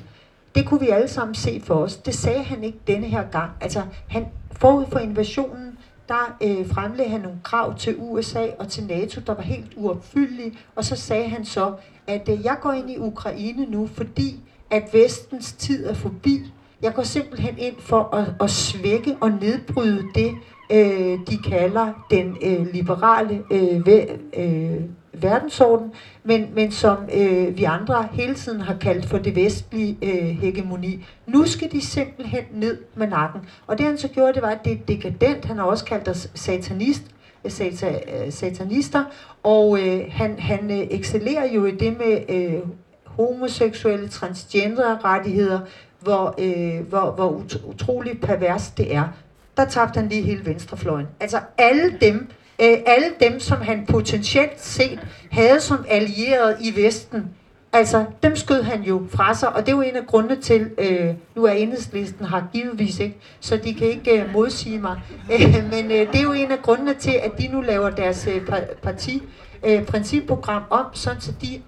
[0.55, 1.97] Det kunne vi alle sammen se for os.
[1.97, 3.51] Det sagde han ikke denne her gang.
[3.61, 8.85] Altså, han forud for invasionen, der øh, fremlagde han nogle krav til USA og til
[8.87, 11.75] NATO, der var helt uopfyldelige, og så sagde han så,
[12.07, 14.41] at øh, jeg går ind i Ukraine nu, fordi
[14.71, 16.53] at vestens tid er forbi.
[16.83, 20.35] Jeg går simpelthen ind for at, at svække og nedbryde det,
[20.71, 24.05] øh, de kalder den øh, liberale øh, væ,
[24.37, 24.81] øh,
[25.21, 25.93] verdensorden,
[26.25, 31.07] men, men som øh, vi andre hele tiden har kaldt for det vestlige øh, hegemoni.
[31.27, 33.41] Nu skal de simpelthen ned med nakken.
[33.67, 35.45] Og det han så gjorde, det var, at det er dekadent.
[35.45, 37.03] Han har også kaldt os satanist,
[37.45, 39.05] øh, sata, øh, satanister,
[39.43, 42.61] og øh, han, han øh, excellerer jo i det med øh,
[43.05, 45.61] homoseksuelle, transgender rettigheder,
[46.01, 49.09] hvor, øh, hvor, hvor utroligt pervers det er
[49.57, 51.07] der tabte han lige hele venstrefløjen.
[51.21, 52.31] Altså alle dem,
[52.63, 57.31] øh, alle dem, som han potentielt set havde som allieret i Vesten,
[57.73, 60.71] altså dem skød han jo fra sig, og det er jo en af grundene til,
[60.79, 65.01] øh, nu er enhedslisten har givetvis ikke, så de kan ikke øh, modsige mig,
[65.33, 68.27] øh, men øh, det er jo en af grundene til, at de nu laver deres
[68.27, 68.43] øh,
[68.83, 69.23] parti
[69.67, 71.61] øh, principprogram om, sådan så de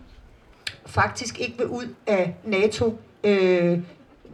[0.87, 3.79] faktisk ikke vil ud af NATO øh,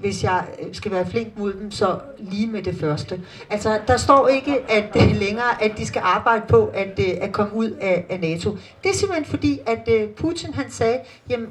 [0.04, 3.20] hvis jeg øh, skal være flink mod dem, så lige med det første.
[3.50, 7.32] Altså, der står ikke at øh, længere, at de skal arbejde på at, øh, at
[7.32, 8.50] komme ud af, af NATO.
[8.82, 10.98] Det er simpelthen fordi, at Putin han sagde,
[11.30, 11.48] jamen,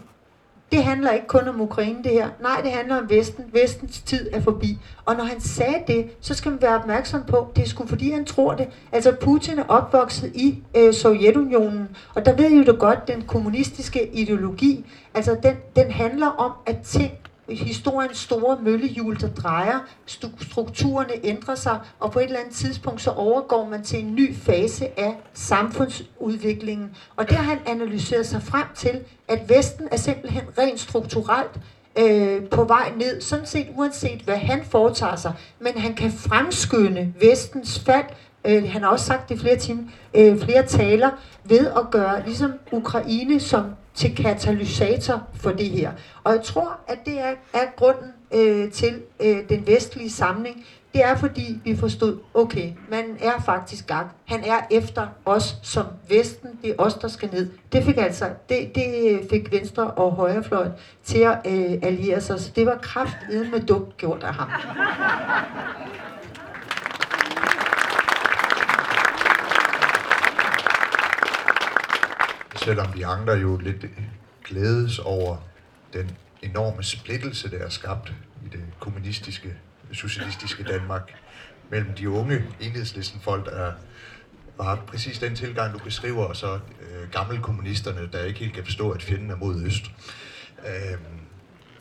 [0.71, 2.29] det handler ikke kun om Ukraine det her.
[2.41, 3.45] Nej, det handler om Vesten.
[3.53, 4.77] Vestens tid er forbi.
[5.05, 8.11] Og når han sagde det, så skal man være opmærksom på, det er sgu fordi
[8.11, 8.67] han tror det.
[8.91, 13.21] Altså Putin er opvokset i øh, Sovjetunionen, og der ved I jo da godt, den
[13.21, 17.11] kommunistiske ideologi, altså den, den handler om, at ting
[17.49, 19.79] historiens store møllehjul, der drejer,
[20.41, 24.35] strukturerne ændrer sig, og på et eller andet tidspunkt så overgår man til en ny
[24.35, 26.95] fase af samfundsudviklingen.
[27.15, 31.59] Og der har han analyseret sig frem til, at Vesten er simpelthen rent strukturelt
[31.99, 37.13] øh, på vej ned, sådan set uanset hvad han foretager sig, men han kan fremskynde
[37.21, 38.05] Vestens fald,
[38.45, 41.09] øh, han har også sagt det i flere, timer, øh, flere taler,
[41.43, 45.91] ved at gøre ligesom Ukraine som til katalysator for det her.
[46.23, 50.65] Og jeg tror, at det er, er grunden øh, til øh, den vestlige samling.
[50.93, 54.07] Det er fordi, vi forstod, okay, man er faktisk gang.
[54.25, 56.49] Han er efter os som Vesten.
[56.61, 57.51] Det er os, der skal ned.
[57.71, 60.71] Det fik altså, det, det fik Venstre og Højrefløjen
[61.03, 62.39] til at øh, alliere sig.
[62.39, 63.17] Så det var kraft
[63.51, 64.49] med dumt gjort af ham.
[72.63, 73.85] Selvom de andre jo lidt
[74.43, 75.37] glædes over
[75.93, 78.13] den enorme splittelse, der er skabt
[78.45, 79.53] i det kommunistiske,
[79.91, 81.13] socialistiske Danmark,
[81.69, 83.71] mellem de unge enhedslisten folk, der
[84.63, 88.63] har præcis den tilgang, du beskriver, og så øh, gamle kommunisterne, der ikke helt kan
[88.63, 89.83] forstå, at fjenden er mod øst.
[90.67, 90.97] Øh,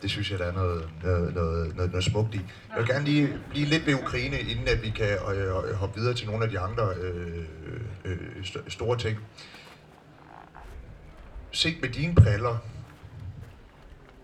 [0.01, 2.41] Det synes jeg, der er noget, noget, noget, noget, noget smukt i.
[2.69, 6.13] Jeg vil gerne lige blive lidt ved Ukraine, inden at vi kan øh, hoppe videre
[6.13, 7.45] til nogle af de andre øh,
[8.05, 8.17] øh,
[8.67, 9.19] store ting.
[11.55, 12.57] Set med dine briller,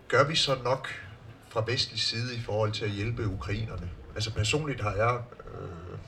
[0.08, 0.88] gør vi så nok
[1.48, 3.90] fra vestlig side i forhold til at hjælpe ukrainerne?
[4.14, 5.20] Altså personligt har jeg
[5.54, 5.98] øh,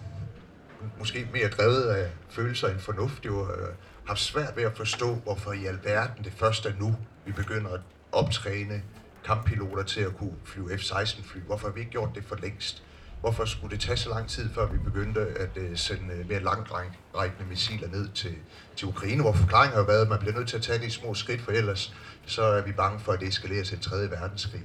[0.99, 3.75] måske mere drevet af følelser end fornuft, jo øh,
[4.07, 7.81] haft svært ved at forstå, hvorfor i alverden det først er nu, vi begynder at
[8.13, 8.83] optræne
[9.25, 11.41] kamppiloter til at kunne flyve F-16 fly.
[11.41, 12.83] Hvorfor har vi ikke gjort det for længst?
[13.23, 16.41] Hvorfor skulle det tage så lang tid, før vi begyndte at øh, sende øh, mere
[16.41, 18.35] langtrækkende missiler ned til,
[18.77, 19.23] til Ukraine?
[19.23, 21.53] Hvor forklaringen har været, at man bliver nødt til at tage de små skridt, for
[21.53, 21.95] ellers
[22.27, 24.63] så er vi bange for, at det eskalerer til en tredje verdenskrig.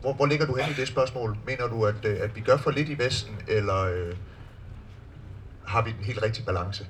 [0.00, 1.36] Hvor, hvor ligger du hen i det spørgsmål?
[1.46, 4.16] Mener du, at, øh, at vi gør for lidt i Vesten, eller øh,
[5.66, 6.86] har vi den helt rigtige balance?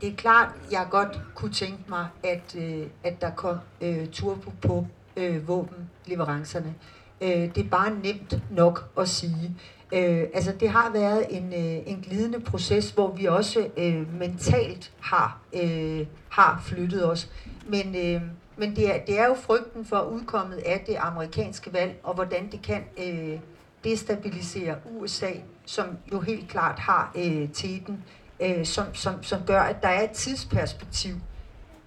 [0.00, 4.50] Det er klart, jeg godt kunne tænke mig, at, øh, at der kom øh, turbo
[4.62, 6.74] på øh, våbenleverancerne.
[7.20, 9.56] Øh, det er bare nemt nok at sige.
[9.92, 14.92] Øh, altså det har været en, øh, en glidende proces, hvor vi også øh, mentalt
[15.00, 17.30] har, øh, har flyttet os.
[17.68, 18.22] Men, øh,
[18.56, 22.50] men det, er, det er jo frygten for udkommet af det amerikanske valg, og hvordan
[22.52, 23.38] det kan øh,
[23.84, 25.30] destabilisere USA,
[25.66, 28.04] som jo helt klart har øh, teten
[28.42, 31.14] øh, som, som, som gør, at der er et tidsperspektiv.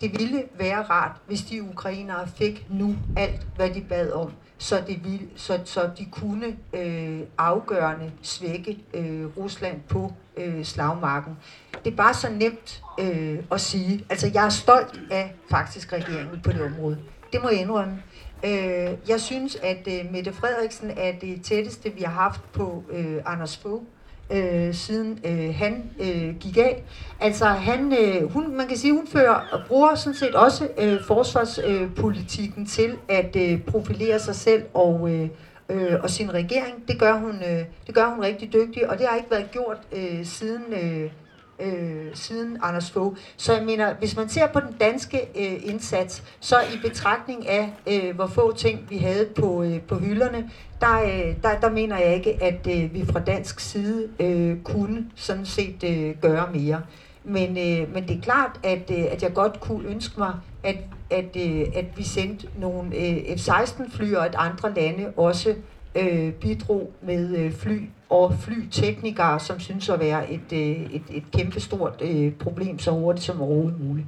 [0.02, 4.84] Det ville være rart, hvis de ukrainere fik nu alt, hvad de bad om, så,
[4.88, 11.38] det ville, så, så de kunne øh, afgørende svække øh, Rusland på øh, slagmarken.
[11.86, 14.06] Det er bare så nemt øh, at sige.
[14.10, 16.98] Altså, jeg er stolt af faktisk regeringen på det område.
[17.34, 18.04] Det må jeg indrømme.
[18.46, 23.22] Øh, jeg synes, at øh, Mette Frederiksen er det tætteste, vi har haft på øh,
[23.26, 23.84] Anders Fogh
[24.32, 26.84] øh, siden øh, han øh, gik af.
[27.20, 31.04] Altså han, øh, hun, man kan sige, hun fører og bruger sådan set også øh,
[31.08, 35.30] forsvarspolitikken øh, til at øh, profilere sig selv og øh,
[35.70, 36.88] øh, og sin regering.
[36.88, 39.78] Det gør hun, øh, det gør hun rigtig dygtigt, og det har ikke været gjort
[39.92, 41.12] øh, siden øh,
[41.60, 43.18] øh, siden Anders Fogh.
[43.38, 47.74] Så jeg mener, hvis man ser på den danske øh, indsats, så i betragtning af,
[47.88, 50.52] øh, hvor få ting vi havde på, øh, på hylderne,
[50.86, 55.06] der, øh, der, der mener jeg ikke, at øh, vi fra dansk side øh, kunne
[55.16, 56.82] sådan set øh, gøre mere.
[57.24, 60.78] Men, øh, men det er klart, at, øh, at jeg godt kunne ønske mig, at,
[61.10, 65.56] at, øh, at vi sendte nogle øh, F-16 fly, og at andre lande også
[65.96, 71.24] øh, bidrog med øh, fly og flyteknikere, som synes at være et, øh, et, et
[71.32, 74.08] kæmpestort øh, problem så hurtigt som overhovedet muligt.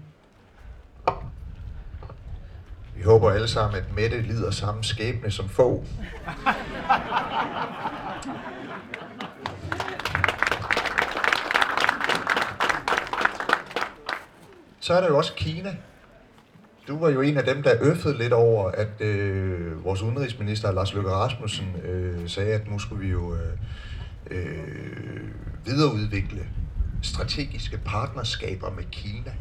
[2.98, 5.86] Vi håber alle sammen, at Mette lider samme skæbne som få.
[14.80, 15.76] Så er der jo også Kina.
[16.88, 20.94] Du var jo en af dem, der øffede lidt over, at øh, vores udenrigsminister Lars
[20.94, 23.58] Løkke Rasmussen øh, sagde, at nu skulle vi jo øh,
[24.32, 25.30] øh,
[25.66, 26.48] videreudvikle
[27.02, 29.32] strategiske partnerskaber med Kina.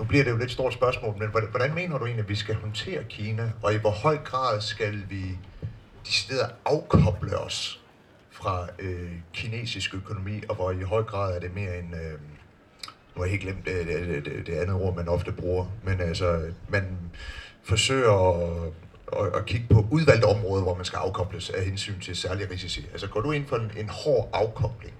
[0.00, 2.54] Nu bliver det jo lidt stort spørgsmål, men hvordan mener du egentlig, at vi skal
[2.54, 5.38] håndtere Kina, og i hvor høj grad skal vi
[6.06, 7.80] de steder afkoble os
[8.30, 12.12] fra øh, kinesisk økonomi, og hvor i høj grad er det mere en, øh,
[13.14, 15.66] nu har jeg helt glemt øh, det, det, det, det andet ord, man ofte bruger,
[15.84, 16.98] men altså, man
[17.62, 18.72] forsøger at,
[19.20, 22.86] at, at kigge på udvalgte områder, hvor man skal afkobles af hensyn til særlige risici.
[22.92, 24.94] Altså går du ind for en, en hård afkobling?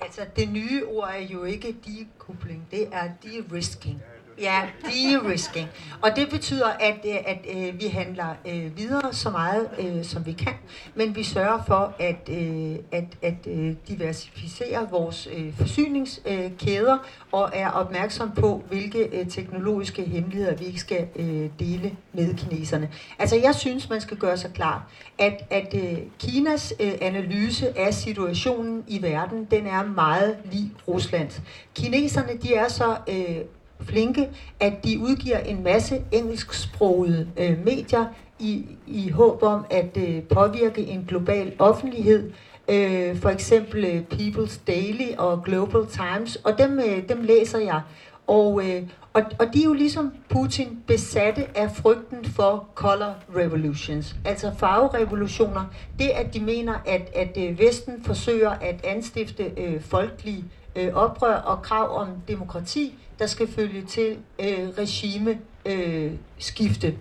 [0.00, 4.02] Altså, det nye ord er jo ikke dekobling, det er de-risking.
[4.40, 5.68] Ja, de-risking.
[6.02, 10.26] Og det betyder, at, øh, at, at vi handler øh, videre så meget, øh, som
[10.26, 10.52] vi kan,
[10.94, 16.98] men vi sørger for at, øh, at, at øh, diversificere vores øh, forsyningskæder
[17.32, 22.90] og er opmærksom på, hvilke øh, teknologiske hemmeligheder vi ikke skal øh, dele med kineserne.
[23.18, 27.94] Altså, jeg synes, man skal gøre sig klar, at, at øh, Kinas øh, analyse af
[27.94, 31.42] situationen i verden, den er meget lige Ruslands.
[31.74, 33.38] Kineserne, de er så øh,
[33.80, 34.28] flinke,
[34.60, 38.06] at de udgiver en masse engelsksprogede øh, medier
[38.38, 42.30] i, i håb om at øh, påvirke en global offentlighed.
[42.70, 47.80] Øh, for eksempel øh, People's Daily og Global Times, og dem, øh, dem læser jeg.
[48.26, 54.16] Og, øh, og, og de er jo ligesom Putin besatte af frygten for color revolutions,
[54.24, 55.64] altså farverevolutioner.
[55.98, 60.44] Det, at de mener, at, at øh, Vesten forsøger at anstifte øh, folkelige
[60.76, 66.94] øh, oprør og krav om demokrati, der skal følge til øh, regime øh, skifte.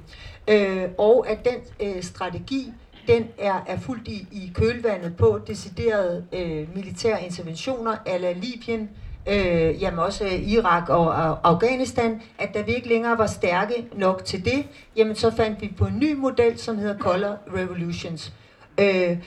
[0.47, 2.73] Øh, og at den øh, strategi,
[3.07, 8.89] den er, er fuldt i, i kølvandet på deciderede øh, militære interventioner ala Libyen,
[9.27, 13.85] øh, jamen også øh, Irak og, og Afghanistan, at da vi ikke længere var stærke
[13.95, 14.65] nok til det,
[14.95, 18.33] jamen så fandt vi på en ny model, som hedder Color Revolutions.
[18.77, 19.17] Øh,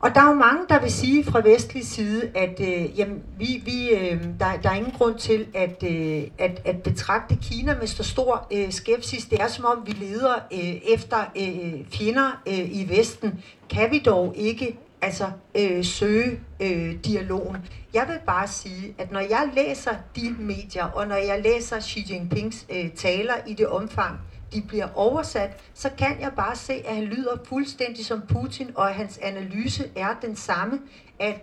[0.00, 3.62] og der er jo mange, der vil sige fra vestlig side, at øh, jamen, vi,
[3.64, 7.86] vi, øh, der, der er ingen grund til at, øh, at, at betragte Kina med
[7.86, 9.24] så stor øh, skepsis.
[9.24, 13.44] Det er som om, vi leder øh, efter øh, fjender øh, i Vesten.
[13.70, 17.56] Kan vi dog ikke altså, øh, søge øh, dialogen?
[17.94, 22.06] Jeg vil bare sige, at når jeg læser de medier, og når jeg læser Xi
[22.10, 24.20] Jinpings øh, taler i det omfang,
[24.52, 28.88] de bliver oversat, så kan jeg bare se, at han lyder fuldstændig som Putin, og
[28.88, 30.80] at hans analyse er den samme,
[31.18, 31.40] at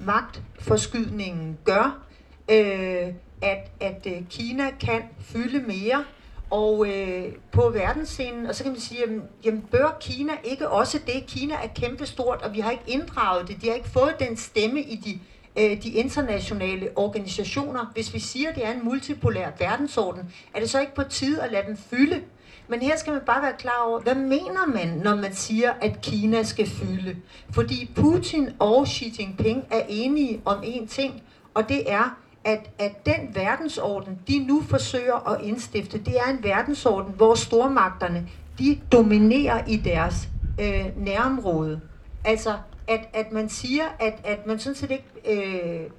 [0.00, 2.04] magtforskydningen gør,
[2.50, 6.04] øh, at, at øh, Kina kan fylde mere,
[6.52, 10.98] og øh, på verdensscenen, og så kan man sige, jamen, jamen bør Kina ikke også
[11.06, 11.26] det?
[11.26, 13.62] Kina er kæmpestort, og vi har ikke inddraget det.
[13.62, 15.18] De har ikke fået den stemme i de,
[15.56, 17.90] øh, de internationale organisationer.
[17.94, 21.42] Hvis vi siger, at det er en multipolær verdensorden, er det så ikke på tide
[21.42, 22.22] at lade dem fylde?
[22.68, 26.00] Men her skal man bare være klar over, hvad mener man, når man siger, at
[26.02, 27.16] Kina skal fylde?
[27.50, 31.22] Fordi Putin og Xi Jinping er enige om én ting,
[31.54, 36.44] og det er, at, at den verdensorden, de nu forsøger at indstifte, det er en
[36.44, 40.28] verdensorden, hvor stormagterne, de dominerer i deres
[40.60, 41.80] øh, nærområde.
[42.24, 42.54] Altså,
[42.88, 45.90] at, at man siger, at, at man sådan set ikke øh,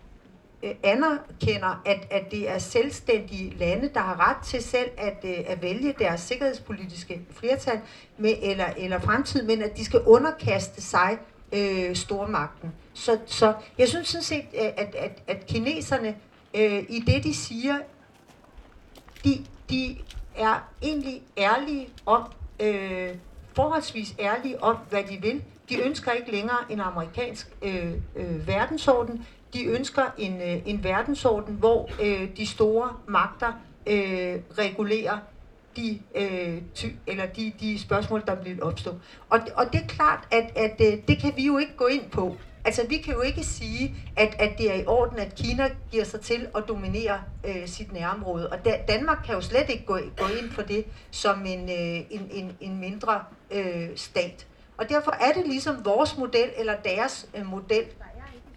[0.64, 5.38] Øh, anerkender, at, at det er selvstændige lande, der har ret til selv at, øh,
[5.47, 7.80] at vælge deres sikkerhedspolitiske flertal
[8.18, 11.18] med, eller, eller fremtid, men at de skal underkaste sig
[11.53, 12.74] øh, stormagten.
[12.93, 16.16] Så, så jeg synes sådan set, øh, at, at, at kineserne
[16.53, 17.78] øh, i det, de siger,
[19.24, 19.97] de, de
[20.36, 22.24] er egentlig ærlige om,
[22.59, 23.09] øh,
[23.53, 25.43] forholdsvis ærlige om, hvad de vil.
[25.70, 29.26] De ønsker ikke længere en amerikansk øh, øh, verdensorden.
[29.54, 33.54] De ønsker en, øh, en verdensorden, hvor øh, de store magter
[33.88, 35.18] øh, regulerer
[35.76, 38.91] de, øh, ty, eller de, de spørgsmål, der bliver opstå.
[39.30, 42.10] Og, og det er klart, at, at øh, det kan vi jo ikke gå ind
[42.12, 42.36] på.
[42.66, 46.04] Altså, vi kan jo ikke sige, at, at det er i orden, at Kina giver
[46.04, 48.49] sig til at dominere øh, sit nærområde.
[48.49, 52.06] Og da, Danmark kan jo slet ikke gå, gå ind for det som en, øh,
[52.10, 54.47] en, en, en mindre øh, stat.
[54.78, 57.86] Og derfor er det ligesom vores model eller deres øh, model,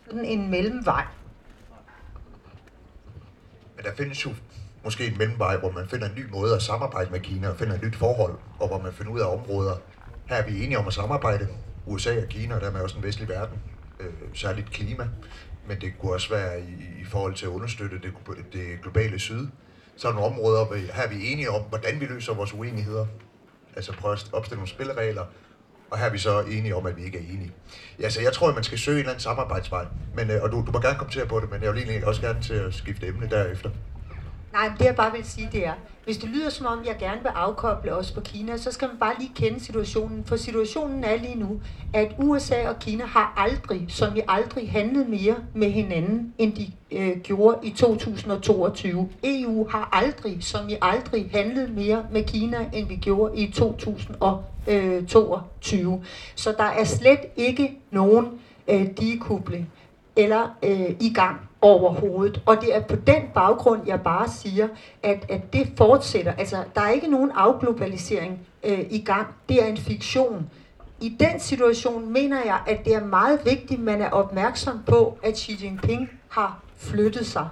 [0.07, 1.05] sådan en mellemvej.
[3.77, 4.31] Men der findes jo
[4.85, 7.75] måske en mellemvej, hvor man finder en ny måde at samarbejde med Kina og finder
[7.75, 9.77] et nyt forhold, og hvor man finder ud af områder.
[10.27, 11.49] Her er vi enige om at samarbejde,
[11.87, 13.59] USA og Kina, og dermed også en vestlig verden,
[14.01, 15.09] øh, særligt klima,
[15.69, 18.13] men det kunne også være i, i forhold til at understøtte det,
[18.53, 19.47] det globale syd.
[19.97, 23.07] Så er nogle områder, hvor her er vi enige om, hvordan vi løser vores uenigheder.
[23.77, 25.25] Altså prøve at opstille nogle spilleregler,
[25.91, 27.53] og her er vi så enige om, at vi ikke er enige.
[28.01, 30.53] Ja, så jeg tror, at man skal søge en eller anden samarbejdsvej, men, øh, og
[30.53, 32.75] du, du må gerne kommentere på det, men jeg vil egentlig også gerne til at
[32.75, 33.71] skifte emne derefter.
[34.57, 35.73] Nej, det jeg bare vil sige, det er,
[36.05, 38.97] hvis det lyder som om, jeg gerne vil afkoble os på Kina, så skal man
[38.97, 40.25] bare lige kende situationen.
[40.25, 41.61] For situationen er lige nu,
[41.95, 46.73] at USA og Kina har aldrig, som vi aldrig, handlet mere med hinanden, end de
[46.91, 49.09] øh, gjorde i 2022.
[49.25, 55.95] EU har aldrig, som vi aldrig, handlet mere med Kina, end vi gjorde i 2022.
[55.95, 56.01] Øh,
[56.35, 58.27] så der er slet ikke nogen
[58.69, 59.71] øh, dekubling
[60.17, 62.43] eller øh, i gang overhovedet.
[62.47, 64.69] Og det er på den baggrund, jeg bare siger,
[65.03, 66.33] at, at det fortsætter.
[66.33, 69.27] Altså, der er ikke nogen afglobalisering øh, i gang.
[69.49, 70.51] Det er en fiktion.
[71.01, 75.19] I den situation mener jeg, at det er meget vigtigt, at man er opmærksom på,
[75.23, 77.49] at Xi Jinping har flyttet sig.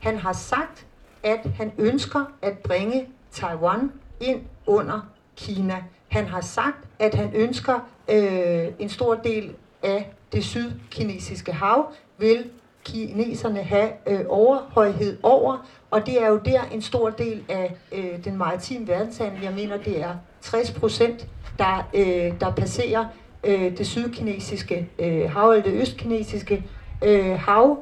[0.00, 0.86] Han har sagt,
[1.22, 5.00] at han ønsker at bringe Taiwan ind under
[5.36, 5.76] Kina.
[6.08, 7.74] Han har sagt, at han ønsker
[8.08, 12.50] øh, en stor del af det sydkinesiske hav vil
[12.84, 18.24] kineserne have øh, overhøjhed over, og det er jo der en stor del af øh,
[18.24, 19.42] den maritime verdenshandel.
[19.42, 21.26] Jeg mener, det er 60 procent,
[21.58, 23.04] der, øh, der passerer
[23.44, 26.64] øh, det sydkinesiske øh, hav, eller det østkinesiske
[27.04, 27.78] øh, hav,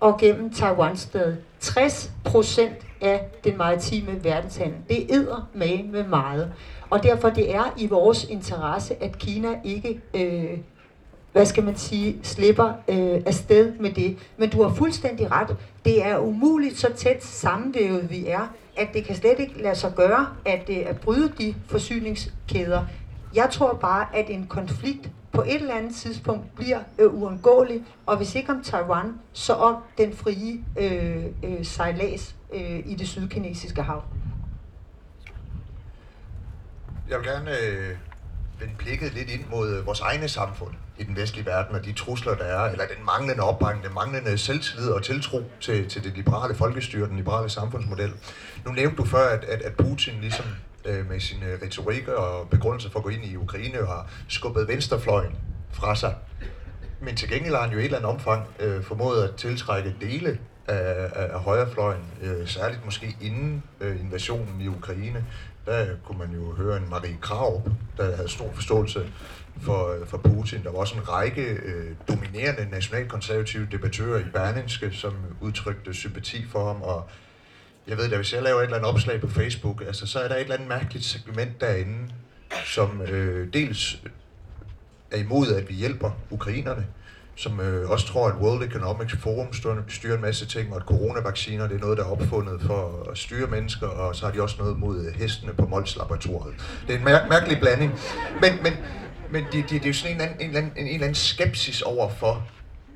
[0.00, 1.38] og gennem Taiwan-stedet.
[1.60, 4.76] 60 procent af den maritime verdenshandel.
[4.88, 6.52] Det æder med med meget.
[6.90, 10.58] Og derfor det er i vores interesse, at Kina ikke øh,
[11.34, 14.18] hvad skal man sige, slipper øh, afsted med det.
[14.36, 15.56] Men du har fuldstændig ret.
[15.84, 19.92] Det er umuligt så tæt sammenvævet vi er, at det kan slet ikke lade sig
[19.96, 22.84] gøre at, øh, at bryde de forsyningskæder.
[23.34, 28.16] Jeg tror bare, at en konflikt på et eller andet tidspunkt bliver øh, uundgåelig, og
[28.16, 33.82] hvis ikke om Taiwan, så om den frie øh, øh, sejlads øh, i det sydkinesiske
[33.82, 34.02] hav.
[37.10, 37.96] Jeg vil gerne øh,
[38.60, 40.74] vende blikket lidt ind mod øh, vores egne samfund.
[40.98, 44.38] i den vestlige verden, og de trusler, der er, eller den manglende opbakning, den manglende
[44.38, 48.12] selvtillid og tiltro til, til det liberale folkestyre, den liberale samfundsmodel.
[48.66, 50.46] Nu nævnte du før, at, at, at Putin ligesom
[50.84, 54.68] øh, med sin øh, retorik og begrundelse for at gå ind i Ukraine har skubbet
[54.68, 55.36] venstrefløjen
[55.72, 56.14] fra sig.
[57.00, 59.94] Men til gengæld har han jo i et eller andet omfang øh, formået at tiltrække
[60.00, 65.24] dele af, af, af højrefløjen, øh, særligt måske inden øh, invasionen i Ukraine.
[65.66, 67.62] Der kunne man jo høre en Marie Krav,
[67.96, 69.06] der havde stor forståelse
[69.60, 70.62] for, øh, for Putin.
[70.62, 76.66] Der var også en række øh, dominerende nationalkonservative debattører i Berlingske, som udtrykte sympati for
[76.66, 76.82] ham.
[76.82, 77.08] Og
[77.86, 80.28] jeg ved da, hvis jeg laver et eller andet opslag på Facebook, altså, så er
[80.28, 82.10] der et eller andet mærkeligt segment derinde,
[82.64, 84.02] som øh, dels
[85.10, 86.86] er imod, at vi hjælper ukrainerne,
[87.36, 89.52] som øh, også tror, at World Economic Forum
[89.88, 93.18] styrer en masse ting, og at coronavacciner det er noget, der er opfundet for at
[93.18, 96.54] styre mennesker, og så har de også noget mod øh, hestene på Mols Laboratoriet.
[96.86, 97.92] Det er en mær- mærkelig blanding.
[98.40, 98.72] Men, men,
[99.30, 101.06] men det, det, det er jo sådan en eller anden, en eller anden, en eller
[101.06, 102.48] anden skepsis over for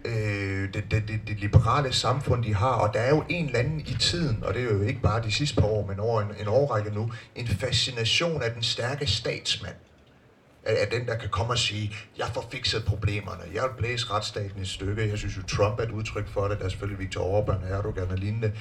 [0.05, 2.73] øh, det, det, det, det liberale samfund, de har.
[2.73, 5.23] Og der er jo en eller anden i tiden, og det er jo ikke bare
[5.23, 9.07] de sidste par år, men over en, en årrække nu, en fascination af den stærke
[9.07, 9.75] statsmand
[10.73, 14.63] er den, der kan komme og sige, jeg får fikset problemerne, jeg vil blæse retsstaten
[14.63, 17.41] i stykker, jeg synes jo, Trump er et udtryk for det, der er selvfølgelig Viktor
[17.41, 18.53] Orbán, Erdogan og lignende.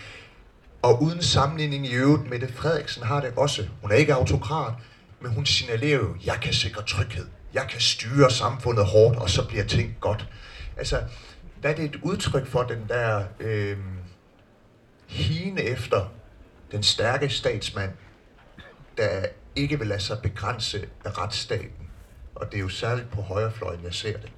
[0.82, 3.68] Og uden sammenligning i øvrigt, Mette Frederiksen har det også.
[3.82, 4.74] Hun er ikke autokrat,
[5.22, 9.47] men hun signalerer jo, jeg kan sikre tryghed, jeg kan styre samfundet hårdt, og så
[9.47, 10.28] bliver ting godt.
[10.78, 11.03] Altså,
[11.62, 13.78] hvad er det et udtryk for den der øh,
[15.08, 16.12] hine efter
[16.72, 17.91] den stærke statsmand,
[18.97, 21.76] der ikke vil lade sig begrænse af retsstaten?
[22.39, 24.31] Og det er jo særligt på højrefløjen, jeg ser det.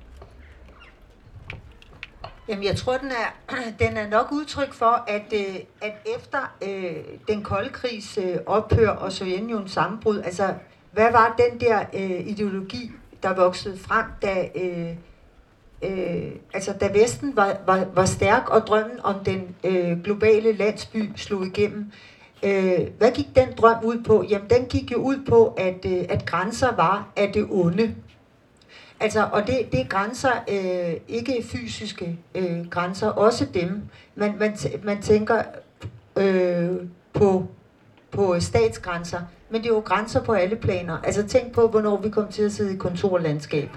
[2.48, 6.96] Jamen, jeg tror, den er, den er nok udtryk for, at, øh, at efter øh,
[7.28, 10.54] den kolde krigs øh, ophør og Sovjetunionens sammenbrud, altså,
[10.92, 12.92] hvad var den der øh, ideologi,
[13.24, 14.96] der voksede frem, da, øh,
[15.84, 21.12] øh, altså, da Vesten var, var, var stærk, og drømmen om den øh, globale landsby
[21.16, 21.92] slog igennem?
[22.44, 24.26] Øh, hvad gik den drøm ud på?
[24.30, 27.96] Jamen, den gik jo ud på, at, øh, at grænser var af det onde.
[29.00, 33.82] Altså, og det, det er grænser, øh, ikke fysiske øh, grænser, også dem.
[34.16, 35.44] Man, man, man tænker
[36.16, 36.70] øh,
[37.14, 37.48] på,
[38.12, 39.20] på statsgrænser,
[39.50, 40.98] men det er jo grænser på alle planer.
[41.04, 43.70] Altså, tænk på, hvornår vi kom til at sidde i kontorlandskab.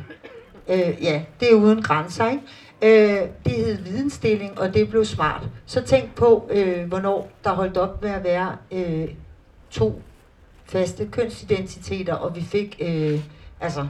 [0.68, 2.42] Øh, ja, det er uden grænser, ikke?
[2.82, 5.42] Øh, det hed vidensdeling, og det blev smart.
[5.66, 9.08] Så tænk på, øh, hvornår der holdt op med at være øh,
[9.70, 10.02] to
[10.64, 13.20] faste kønsidentiteter, og vi fik, øh,
[13.60, 13.80] altså,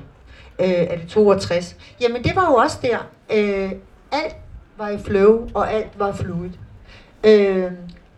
[0.60, 1.76] øh, er det 62?
[2.00, 2.98] Jamen det var jo også der.
[3.34, 3.72] Øh,
[4.12, 4.36] alt
[4.76, 6.50] var i flow, og alt var fluid.
[7.26, 7.72] Øh,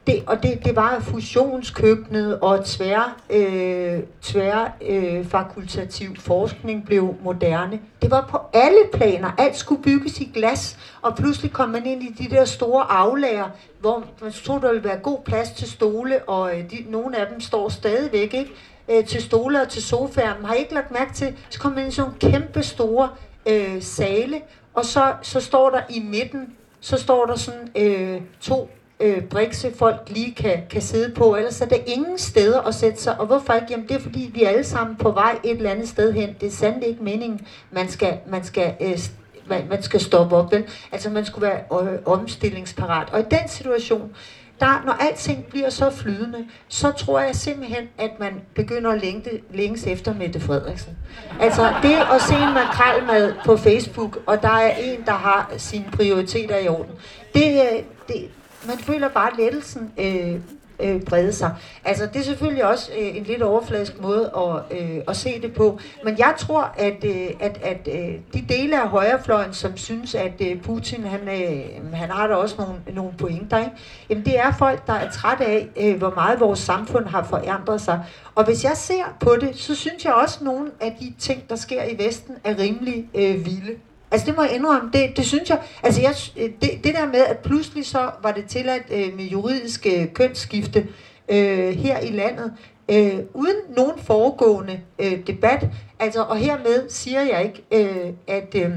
[0.07, 7.81] det, og det, det var fusionskøkkenet og tvær, øh, tvær øh, fakultativ forskning blev moderne.
[8.03, 9.31] Det var på alle planer.
[9.39, 13.49] Alt skulle bygges i glas, og pludselig kom man ind i de der store aflager,
[13.81, 17.27] hvor man troede, der ville være god plads til stole, og øh, de, nogle af
[17.27, 18.53] dem står stadigvæk ikke?
[18.89, 20.35] Øh, til stole og til sofaer.
[20.37, 23.09] Man har ikke lagt mærke til, så kom man ind i sådan nogle kæmpe store
[23.47, 24.41] øh, sale,
[24.75, 28.71] og så, så står der i midten, så står der sådan øh, to
[29.05, 33.03] øh, brikse folk lige kan, kan sidde på, ellers er der ingen steder at sætte
[33.03, 33.21] sig.
[33.21, 33.67] Og hvorfor ikke?
[33.71, 36.37] Jamen det er fordi, vi er alle sammen på vej et eller andet sted hen.
[36.41, 38.99] Det er sandt ikke meningen, man skal, man skal øh,
[39.47, 40.65] man, man skal stoppe op, vel?
[40.93, 43.09] Altså man skulle være øh, omstillingsparat.
[43.13, 44.13] Og i den situation,
[44.61, 49.31] der, når alting bliver så flydende, så tror jeg simpelthen, at man begynder at længte,
[49.51, 50.97] længes efter Mette Frederiksen.
[51.41, 55.85] Altså det at se en makrelmad på Facebook, og der er en, der har sine
[55.93, 56.93] prioriteter i orden,
[57.35, 58.31] det, øh, det,
[58.67, 60.41] man føler bare lettelsen øh,
[60.81, 61.55] øh, brede sig.
[61.85, 65.55] Altså, det er selvfølgelig også øh, en lidt overfladisk måde at, øh, at se det
[65.55, 65.79] på.
[66.05, 70.41] Men jeg tror, at, øh, at, at øh, de dele af højrefløjen, som synes, at
[70.41, 73.71] øh, Putin, han, øh, han har da også nogle, nogle pointer, ikke?
[74.11, 77.81] Jamen, det er folk, der er træt af, øh, hvor meget vores samfund har forandret
[77.81, 78.05] sig.
[78.35, 81.49] Og hvis jeg ser på det, så synes jeg også, at nogle af de ting,
[81.51, 83.73] der sker i Vesten, er rimelig øh, vilde.
[84.15, 87.07] Altså det må jeg indrømme, det, det synes jeg, altså jeg, øh, det, det der
[87.07, 90.89] med, at pludselig så var det tilladt øh, med juridisk øh, kønsskifte
[91.29, 92.53] øh, her i landet,
[92.89, 95.67] øh, uden nogen foregående øh, debat,
[95.99, 98.73] altså og hermed siger jeg ikke, øh, at, øh,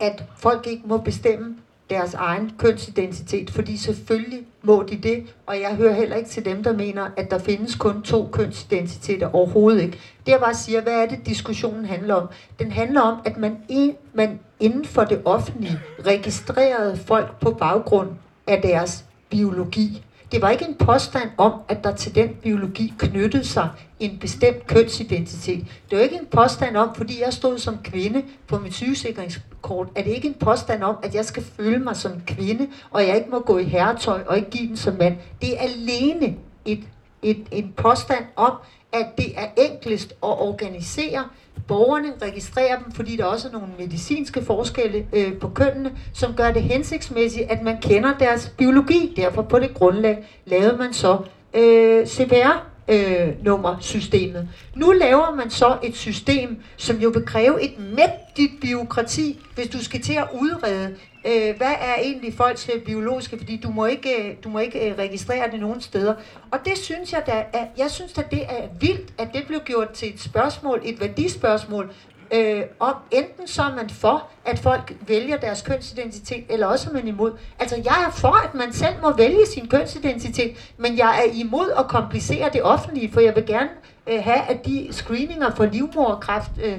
[0.00, 1.56] at folk ikke må bestemme
[1.90, 6.62] deres egen kønsidentitet, fordi selvfølgelig må de det, og jeg hører heller ikke til dem,
[6.62, 9.98] der mener, at der findes kun to kønsidentiteter overhovedet ikke.
[10.26, 12.28] Det jeg bare siger, hvad er det diskussionen handler om?
[12.58, 18.08] Den handler om, at man, en, man inden for det offentlige registrerede folk på baggrund
[18.46, 20.02] af deres biologi.
[20.32, 23.68] Det var ikke en påstand om, at der til den biologi knyttede sig
[24.00, 25.66] en bestemt kønsidentitet.
[25.90, 30.02] Det var ikke en påstand om, fordi jeg stod som kvinde på mit sygesikringskort, er
[30.02, 33.30] det ikke en påstand om, at jeg skal føle mig som kvinde, og jeg ikke
[33.30, 35.16] må gå i herretøj og ikke give den som mand.
[35.40, 36.84] Det er alene et,
[37.22, 38.52] et, en påstand om,
[38.96, 41.24] at det er enklest at organisere
[41.68, 46.52] borgerne, registrere dem, fordi der også er nogle medicinske forskelle øh, på kønnene, som gør
[46.52, 49.14] det hensigtsmæssigt, at man kender deres biologi.
[49.16, 51.18] Derfor på det grundlag lavede man så
[51.54, 54.48] øh, CPR øh, nummersystemet.
[54.76, 59.84] Nu laver man så et system, som jo vil kræve et mægtigt byråkrati, hvis du
[59.84, 60.94] skal til at udrede,
[61.26, 64.90] øh, hvad er egentlig folks øh, biologiske, fordi du må ikke, øh, du må ikke
[64.90, 66.14] øh, registrere det nogen steder.
[66.50, 69.60] Og det synes jeg da, at, jeg synes da det er vildt, at det blev
[69.60, 71.92] gjort til et spørgsmål, et værdispørgsmål,
[72.34, 76.94] øh, om enten så er man for, at folk vælger deres kønsidentitet, eller også er
[76.94, 77.32] man imod.
[77.58, 81.70] Altså jeg er for, at man selv må vælge sin kønsidentitet, men jeg er imod
[81.78, 83.70] at komplicere det offentlige, for jeg vil gerne
[84.06, 86.50] øh, have, at de screeninger for livmoderkræft...
[86.64, 86.78] øh,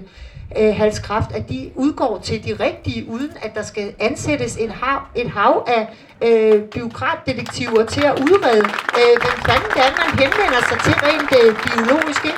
[0.59, 4.99] øh, halskræft, at de udgår til de rigtige, uden at der skal ansættes et hav,
[5.15, 5.83] et hav af
[6.21, 8.65] øh, byråkratdetektiver til at udrede,
[8.99, 12.25] øh, hvem fanden det er, man henvender sig til rent øh, biologisk.
[12.25, 12.37] Ikke?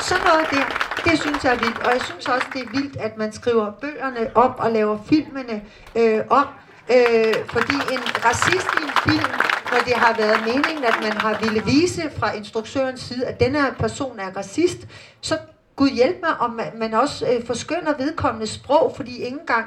[0.00, 0.64] Sådan noget der,
[1.10, 1.78] det synes jeg er vildt.
[1.78, 5.62] Og jeg synes også, det er vildt, at man skriver bøgerne op og laver filmene
[5.96, 6.46] øh, om.
[6.90, 9.32] Øh, fordi en racist i en film,
[9.72, 13.58] når det har været meningen, at man har ville vise fra instruktørens side, at denne
[13.78, 14.78] person er racist,
[15.20, 15.38] så
[15.78, 19.66] Gud hjælp mig, om man, man også øh, forskynder vedkommende sprog, fordi ingen gang,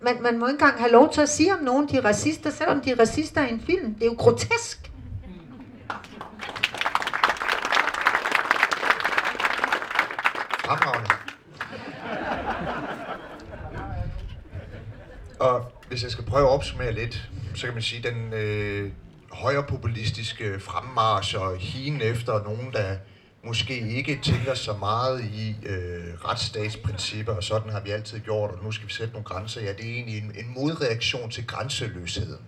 [0.00, 2.50] man, man må ikke engang have lov til at sige om nogen, de er racister,
[2.50, 3.94] selvom de er racister i en film.
[3.94, 4.90] Det er jo grotesk.
[10.64, 11.10] Fremragende.
[15.40, 18.92] Og hvis jeg skal prøve at opsummere lidt, så kan man sige, at den øh,
[19.32, 22.96] højrepopulistiske fremmars og hien efter nogen, der
[23.46, 28.64] måske ikke tænker så meget i øh, retsstatsprincipper, og sådan har vi altid gjort, og
[28.64, 29.60] nu skal vi sætte nogle grænser.
[29.60, 32.40] Ja, det er egentlig en, en modreaktion til grænseløsheden.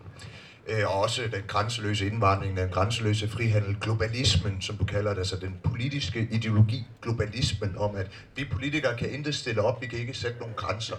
[0.68, 5.36] Øh, og også den grænseløse indvandring, den grænseløse frihandel, globalismen, som du kalder det, altså
[5.36, 10.14] den politiske ideologi, globalismen, om at vi politikere kan intet stille op, vi kan ikke
[10.14, 10.96] sætte nogle grænser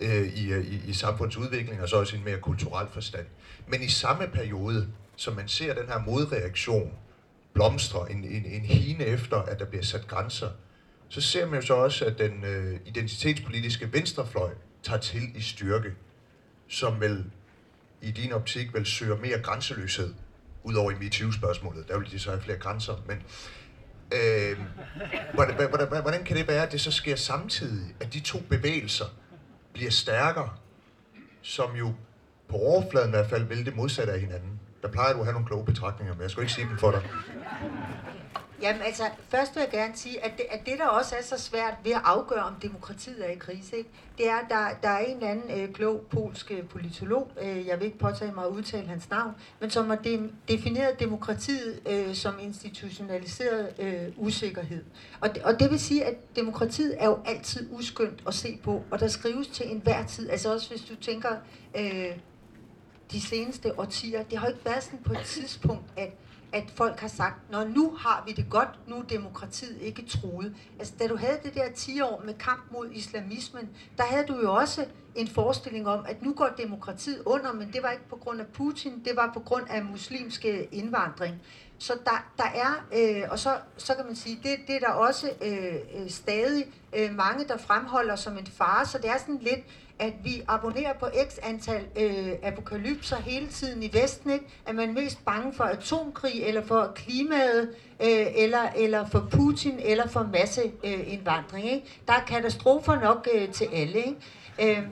[0.00, 3.26] øh, i, i, i samfundsudvikling, og så også i en mere kulturel forstand.
[3.66, 6.92] Men i samme periode, som man ser den her modreaktion
[7.52, 10.50] blomstre, en, en, en hine efter, at der bliver sat grænser,
[11.08, 14.50] så ser man jo så også, at den øh, identitetspolitiske venstrefløj
[14.82, 15.94] tager til i styrke,
[16.68, 17.24] som vel
[18.02, 20.14] i din optik vel søger mere grænseløshed,
[20.62, 21.88] udover i MeToo-spørgsmålet.
[21.88, 23.22] Der vil de så have flere grænser, men
[24.14, 24.58] øh,
[25.34, 29.04] hvordan, hvordan, hvordan kan det være, at det så sker samtidig, at de to bevægelser
[29.72, 30.50] bliver stærkere,
[31.42, 31.94] som jo
[32.48, 34.60] på overfladen i hvert fald vil det modsatte af hinanden?
[34.82, 36.90] Der plejer du at have nogle kloge betragtninger, men jeg skal ikke sige dem for
[36.90, 37.02] dig.
[38.62, 41.38] Jamen altså, først vil jeg gerne sige, at det, at det der også er så
[41.38, 43.90] svært ved at afgøre, om demokratiet er i krise, ikke?
[44.18, 47.66] det er, at der, der er en eller anden øh, klog polsk øh, politolog, øh,
[47.66, 51.80] jeg vil ikke påtage mig at udtale hans navn, men som har de, defineret demokratiet
[51.90, 54.84] øh, som institutionaliseret øh, usikkerhed.
[55.20, 58.84] Og det, og det vil sige, at demokratiet er jo altid uskyndt at se på,
[58.90, 61.30] og der skrives til enhver tid, altså også hvis du tænker...
[61.76, 62.16] Øh,
[63.12, 66.12] de seneste årtier, det har ikke været sådan på et tidspunkt, at,
[66.52, 70.54] at folk har sagt, når nu har vi det godt, nu er demokratiet ikke truet.
[70.78, 74.40] Altså, da du havde det der 10 år med kamp mod islamismen, der havde du
[74.40, 78.16] jo også en forestilling om, at nu går demokratiet under, men det var ikke på
[78.16, 81.34] grund af Putin, det var på grund af muslimske øh, indvandring.
[81.78, 84.92] Så der, der er, øh, og så, så kan man sige, det, det er der
[84.92, 89.38] også øh, øh stadig øh, mange, der fremholder som en fare, så det er sådan
[89.38, 89.60] lidt,
[90.00, 94.44] at vi abonnerer på x antal øh, apokalypser hele tiden i Vesten, ikke?
[94.66, 97.68] Er man mest bange for atomkrig, eller for klimaet,
[98.02, 102.00] øh, eller, eller for Putin, eller for masseindvandring, øh, ikke?
[102.08, 104.78] Der er katastrofer nok øh, til alle, ikke?
[104.78, 104.82] Øh,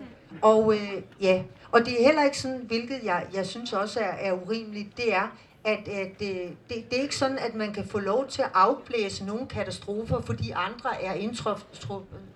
[0.43, 1.43] og øh, ja,
[1.73, 5.15] og det er heller ikke sådan, hvilket jeg, jeg synes også er, er urimeligt, det
[5.15, 8.43] er, at, at det, det, det er ikke sådan, at man kan få lov til
[8.43, 11.67] at afblæse nogle katastrofer, fordi andre er indtruffet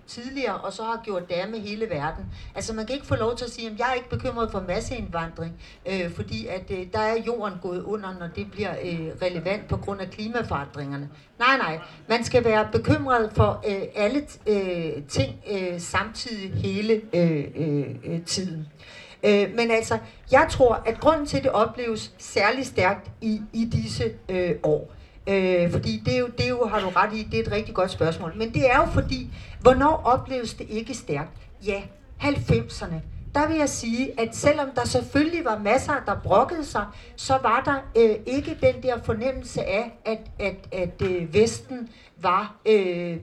[0.07, 2.25] tidligere, og så har gjort det med hele verden.
[2.55, 4.63] Altså man kan ikke få lov til at sige, at jeg er ikke bekymret for
[4.67, 5.53] masseindvandring,
[5.85, 9.77] øh, fordi at øh, der er jorden gået under, når det bliver øh, relevant på
[9.77, 11.09] grund af klimaforandringerne.
[11.39, 11.79] Nej, nej.
[12.09, 18.25] Man skal være bekymret for øh, alle øh, ting øh, samtidig hele øh, øh, øh
[18.25, 18.59] tiden.
[18.59, 19.97] Øh, Øh, men altså,
[20.31, 24.93] jeg tror, at grunden til, at det opleves særlig stærkt i, i disse øh, år,
[25.27, 27.51] øh, fordi det er, jo, det er jo, har du ret i, det er et
[27.51, 29.29] rigtig godt spørgsmål, men det er jo fordi,
[29.61, 31.31] hvornår opleves det ikke stærkt?
[31.65, 31.81] Ja,
[32.21, 32.95] 90'erne,
[33.35, 37.61] der vil jeg sige, at selvom der selvfølgelig var masser, der brokkede sig, så var
[37.65, 41.89] der øh, ikke den der fornemmelse af, at, at, at øh, Vesten
[42.21, 43.17] var øh,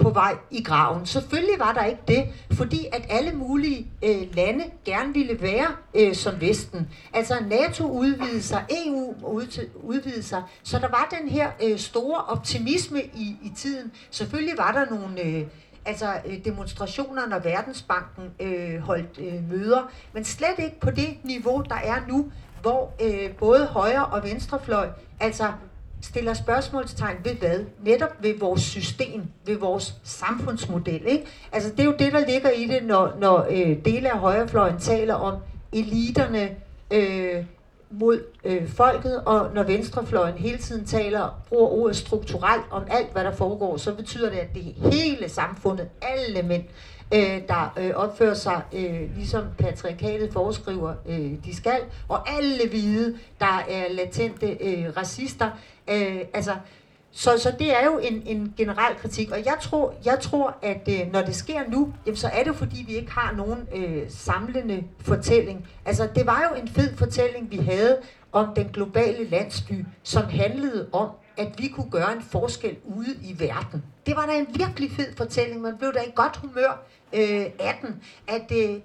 [0.00, 1.06] på vej i graven.
[1.06, 6.14] Selvfølgelig var der ikke det, fordi at alle mulige øh, lande gerne ville være øh,
[6.14, 6.88] som Vesten.
[7.12, 9.14] Altså NATO udvidede sig, EU
[9.82, 13.92] udvidede sig, så der var den her øh, store optimisme i, i tiden.
[14.10, 15.20] Selvfølgelig var der nogle...
[15.20, 15.46] Øh,
[15.84, 21.62] altså øh, demonstrationer, når Verdensbanken øh, holdt øh, møder, men slet ikke på det niveau,
[21.68, 22.32] der er nu,
[22.62, 24.88] hvor øh, både højre og venstrefløj
[25.20, 25.52] altså
[26.02, 27.60] stiller spørgsmålstegn ved hvad?
[27.84, 31.02] Netop ved vores system, ved vores samfundsmodel.
[31.06, 31.24] Ikke?
[31.52, 34.78] Altså det er jo det, der ligger i det, når, når øh, dele af højrefløjen
[34.78, 35.36] taler om
[35.72, 36.50] eliterne
[36.90, 37.44] øh,
[37.90, 43.24] mod øh, folket, og når venstrefløjen hele tiden taler, bruger ordet strukturelt om alt, hvad
[43.24, 46.64] der foregår, så betyder det, at det hele samfundet, alle mænd,
[47.14, 53.18] øh, der øh, opfører sig, øh, ligesom patriarkatet foreskriver, øh, de skal, og alle hvide,
[53.40, 55.50] der er latente øh, racister.
[55.90, 56.54] Øh, altså,
[57.12, 60.88] så, så det er jo en, en generel kritik, og jeg tror, jeg tror at
[60.88, 64.02] øh, når det sker nu, jamen, så er det fordi, vi ikke har nogen øh,
[64.08, 65.68] samlende fortælling.
[65.84, 67.98] Altså, det var jo en fed fortælling, vi havde
[68.32, 73.36] om den globale landsby, som handlede om, at vi kunne gøre en forskel ude i
[73.38, 73.84] verden.
[74.06, 75.60] Det var da en virkelig fed fortælling.
[75.60, 78.02] Man blev da i godt humør øh, af den.
[78.28, 78.80] At, øh,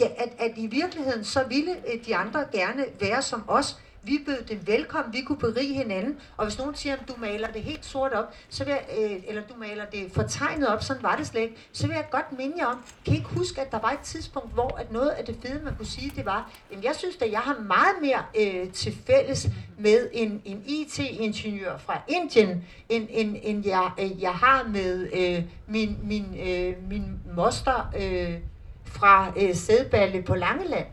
[0.00, 4.18] ja, at, at i virkeligheden, så ville øh, de andre gerne være som os, vi
[4.26, 7.62] bød dem velkommen, vi kunne berige hinanden, og hvis nogen siger, at du maler det
[7.62, 11.16] helt sort op, så vil jeg, øh, eller du maler det fortegnet op, sådan var
[11.16, 13.70] det slet ikke, så vil jeg godt minde jer om, kan I ikke huske, at
[13.70, 16.50] der var et tidspunkt, hvor at noget af det fede, man kunne sige, det var,
[16.70, 19.48] jamen jeg synes at jeg har meget mere øh, til fælles
[19.78, 25.44] med en, en IT-ingeniør fra Indien, end, end, end jeg, øh, jeg har med øh,
[25.66, 28.38] min, min, øh, min moster øh,
[28.84, 30.86] fra øh, Sædballe på Langeland.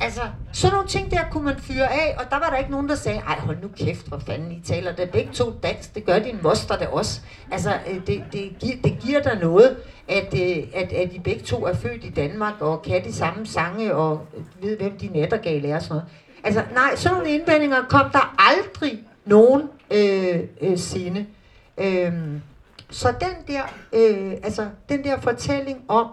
[0.00, 0.20] Altså,
[0.52, 2.94] sådan nogle ting der kunne man fyre af, og der var der ikke nogen, der
[2.94, 6.18] sagde, ej hold nu kæft, hvor fanden I taler det begge to dansk, det gør
[6.18, 7.20] din moster det også.
[7.50, 9.76] Altså, det, det, det, det giver der noget,
[10.08, 13.46] at, øh, at, at I begge to er født i Danmark, og kan de samme
[13.46, 16.08] sange, og øh, ved, hvem de nattergale er og sådan noget.
[16.44, 21.26] Altså, nej, sådan nogle indvendinger kom der aldrig nogen øh, øh, sinde.
[21.78, 22.12] Øh,
[22.90, 26.06] så den der, øh, altså, den der fortælling om,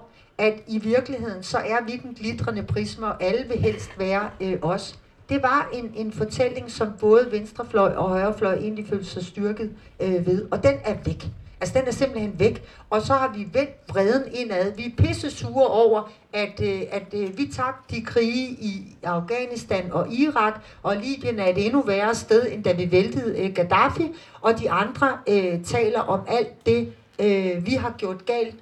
[0.44, 4.58] at i virkeligheden, så er vi den glitrende prisme, og alle vil helst være øh,
[4.62, 5.00] os.
[5.30, 10.28] Det var en, en fortælling, som både venstrefløj og højrefløj egentlig følte sig styrket øh,
[10.28, 11.26] ved, og den er væk.
[11.62, 12.64] Altså, den er simpelthen væk.
[12.90, 14.76] Og så har vi vendt vreden indad.
[14.76, 19.92] Vi er pisse sure over, at, øh, at øh, vi tabte de krige i Afghanistan
[19.92, 24.12] og Irak, og Libyen er et endnu værre sted, end da vi væltede øh, Gaddafi.
[24.42, 28.56] Og de andre øh, taler om alt det, øh, vi har gjort galt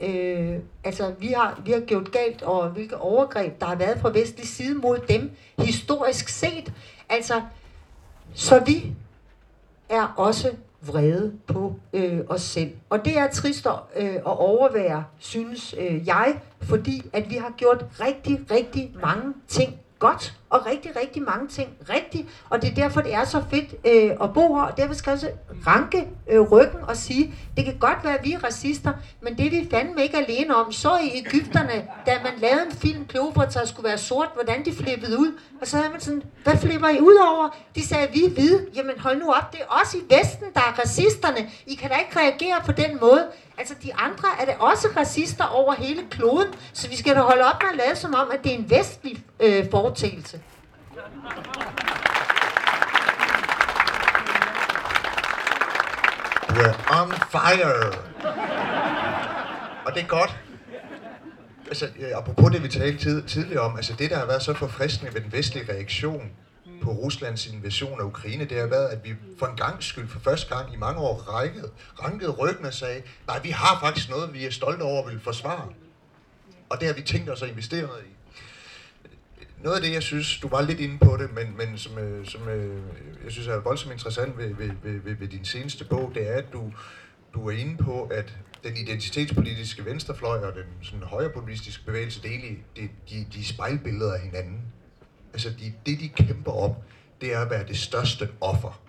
[0.00, 4.10] Øh, altså, vi har, vi har gjort galt, og hvilke overgreb, der har været fra
[4.10, 6.72] vestlig side mod dem, historisk set.
[7.08, 7.42] Altså,
[8.34, 8.92] så vi
[9.88, 12.72] er også vrede på øh, os selv.
[12.90, 17.52] Og det er trist at, øh, at overvære, synes øh, jeg, fordi at vi har
[17.56, 22.74] gjort rigtig, rigtig mange ting godt, og rigtig, rigtig mange ting rigtigt, og det er
[22.74, 25.30] derfor, det er så fedt øh, at bo her, og derfor skal jeg også
[25.66, 29.46] ranke øh, ryggen og sige, det kan godt være, at vi er racister, men det
[29.46, 30.72] er vi fandme ikke alene om.
[30.72, 35.18] Så i Ægypterne, da man lavede en film, Kleopatra skulle være sort, hvordan de flippede
[35.18, 37.56] ud, og så havde man sådan, hvad flipper I ud over?
[37.74, 38.66] De sagde, vi er hvide.
[38.74, 41.50] Jamen hold nu op, det er også i Vesten, der er racisterne.
[41.66, 43.26] I kan da ikke reagere på den måde.
[43.58, 47.44] Altså, de andre er det også racister over hele kloden, så vi skal da holde
[47.44, 50.37] op med at lade som om, at det er en vestlig øh, foretagelse.
[56.56, 57.92] We're on fire.
[59.86, 60.36] Og det er godt.
[61.66, 64.54] Altså, øh, apropos det, vi talte tid, tidligere om, altså det, der har været så
[64.54, 66.30] forfriskende ved den vestlige reaktion
[66.82, 70.18] på Ruslands invasion af Ukraine, det har været, at vi for en gang skyld, for
[70.18, 71.70] første gang i mange år, rækkede,
[72.04, 75.20] rankede ryggen og sagde, nej, vi har faktisk noget, vi er stolte over at vil
[75.20, 75.68] forsvare.
[76.68, 78.17] Og det har vi tænkt os at investere i.
[79.62, 82.26] Noget af det, jeg synes, du var lidt inde på det, men, men som, øh,
[82.26, 82.82] som øh,
[83.24, 86.34] jeg synes er voldsomt interessant ved, ved, ved, ved, ved din seneste bog, det er,
[86.34, 86.72] at du,
[87.34, 92.34] du er inde på, at den identitetspolitiske venstrefløj og den sådan, højrepopulistiske bevægelse, det er
[92.34, 94.62] egentlig, de, de, de spejlbilleder af hinanden.
[95.32, 96.74] Altså, de, det de kæmper om,
[97.20, 98.80] det er at være det største offer.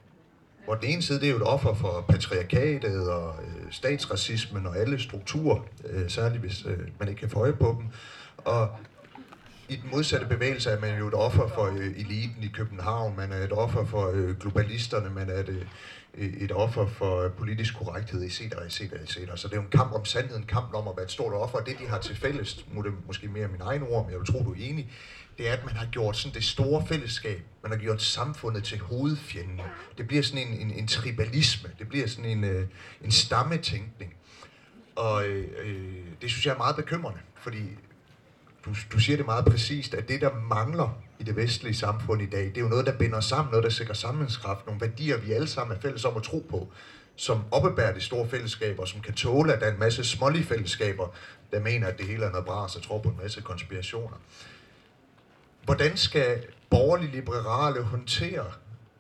[0.66, 4.78] Hvor den ene side, det er jo et offer for patriarkatet og øh, statsracismen og
[4.78, 5.60] alle strukturer,
[5.90, 7.88] øh, særligt hvis øh, man ikke kan få øje på dem.
[8.38, 8.70] Og
[9.70, 13.32] i den modsatte bevægelse er man jo et offer for øh, eliten i København, man
[13.32, 15.66] er et offer for øh, globalisterne, man er et, øh,
[16.26, 19.18] et offer for øh, politisk korrekthed, etc., etc., etc.
[19.36, 21.34] Så det er jo en kamp om sandheden, en kamp om at være et stort
[21.34, 24.12] offer, og det de har til fælles, må det måske mere min egen ord, men
[24.12, 24.92] jeg vil tro, du er enig,
[25.38, 28.80] det er, at man har gjort sådan det store fællesskab, man har gjort samfundet til
[28.80, 29.62] hovedfjenden.
[29.98, 32.68] Det bliver sådan en, en, en tribalisme, det bliver sådan en, øh,
[33.04, 34.14] en stammetænkning.
[34.96, 37.64] Og øh, øh, det synes jeg er meget bekymrende, fordi
[38.70, 42.26] du, du siger det meget præcist, at det, der mangler i det vestlige samfund i
[42.26, 45.32] dag, det er jo noget, der binder sammen, noget, der sikrer sammenhængskraft, nogle værdier, vi
[45.32, 46.72] alle sammen er fælles om at tro på,
[47.16, 51.08] som oppebærer de store fællesskaber, som kan tåle, at der er en masse smålige fællesskaber,
[51.52, 54.18] der mener, at det hele er noget bras og tror på en masse konspirationer.
[55.66, 58.46] Hvordan skal borgerlige liberale håndtere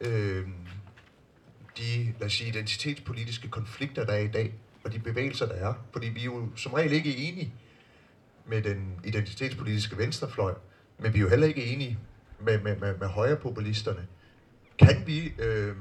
[0.01, 0.47] øh,
[1.77, 4.53] de, lad os sige, identitetspolitiske konflikter, der er i dag,
[4.83, 5.73] og de bevægelser, der er?
[5.91, 7.53] Fordi vi er jo som regel ikke enige
[8.49, 10.53] med den identitetspolitiske venstrefløj,
[10.99, 11.99] men vi er jo heller ikke enige
[12.39, 14.07] med, med, med, med højrepopulisterne.
[14.79, 15.75] Kan vi øh,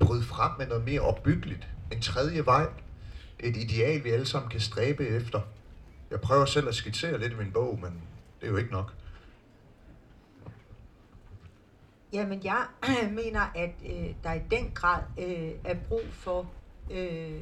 [0.00, 1.68] bryde frem med noget mere opbyggeligt?
[1.92, 2.66] En tredje vej?
[3.40, 5.40] Et ideal, vi alle sammen kan stræbe efter?
[6.10, 8.02] Jeg prøver selv at skitsere lidt i min bog, men
[8.40, 8.92] det er jo ikke nok.
[12.12, 12.66] Jamen, jeg
[13.22, 16.50] mener, at øh, der i den grad øh, er brug for,
[16.90, 17.40] øh,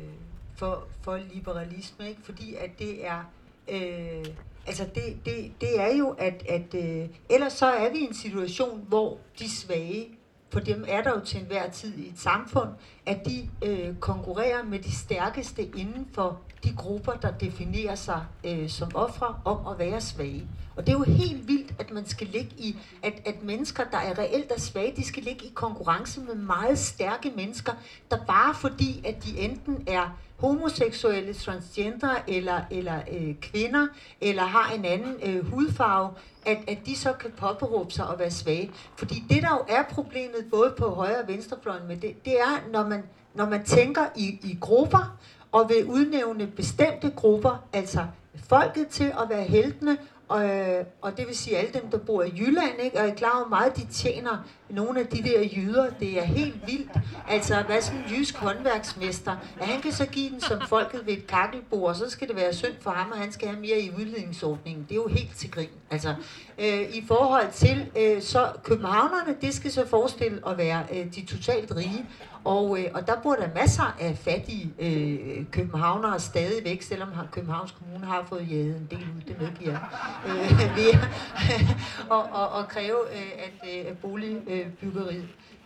[0.56, 2.20] for, for liberalisme, ikke?
[2.22, 3.24] fordi at det er
[3.70, 4.24] Øh,
[4.66, 8.14] altså det, det, det er jo, at, at øh, ellers så er vi i en
[8.14, 10.08] situation, hvor de svage,
[10.50, 12.68] for dem er der jo til enhver tid i et samfund,
[13.06, 18.68] at de øh, konkurrerer med de stærkeste inden for de grupper, der definerer sig øh,
[18.68, 20.48] som ofre om at være svage.
[20.76, 23.98] Og det er jo helt vildt, at man skal ligge i, at, at mennesker, der
[23.98, 27.72] er reelt er svage, de skal ligge i konkurrence med meget stærke mennesker,
[28.10, 33.86] der bare fordi, at de enten er homoseksuelle, transgender eller, eller øh, kvinder,
[34.20, 36.10] eller har en anden øh, hudfarve,
[36.46, 38.70] at, at de så kan påberåbe sig at være svage.
[38.96, 42.70] Fordi det, der jo er problemet både på højre og venstrefløjen med det, det er,
[42.72, 43.02] når man,
[43.34, 45.18] når man tænker i, i grupper,
[45.52, 48.00] og vil udnævne bestemte grupper, altså
[48.48, 49.98] folket til at være heltene,
[50.28, 53.00] og, øh, og det vil sige alle dem, der bor i Jylland, ikke?
[53.00, 55.90] og er klar over meget, de tjener nogle af de der jyder.
[56.00, 56.90] Det er helt vildt.
[57.28, 61.12] Altså, hvad sådan en jysk håndværksmester, at han kan så give den som folket ved
[61.12, 63.80] et kakkelbord, og så skal det være synd for ham, og han skal have mere
[63.80, 64.82] i udledningsordningen.
[64.88, 65.68] Det er jo helt til grin.
[65.90, 66.14] Altså,
[66.58, 71.26] øh, i forhold til øh, så københavnerne, det skal så forestille at være øh, de
[71.26, 72.06] totalt rige,
[72.44, 78.06] og, øh, og der bor der masser af fattige øh, københavnere stadigvæk, selvom Københavns Kommune
[78.06, 79.78] har fået jæget en del ud, det medgiver
[80.26, 80.98] øh, ved
[82.16, 84.59] og, og, og kræve, øh, at øh, bolig øh,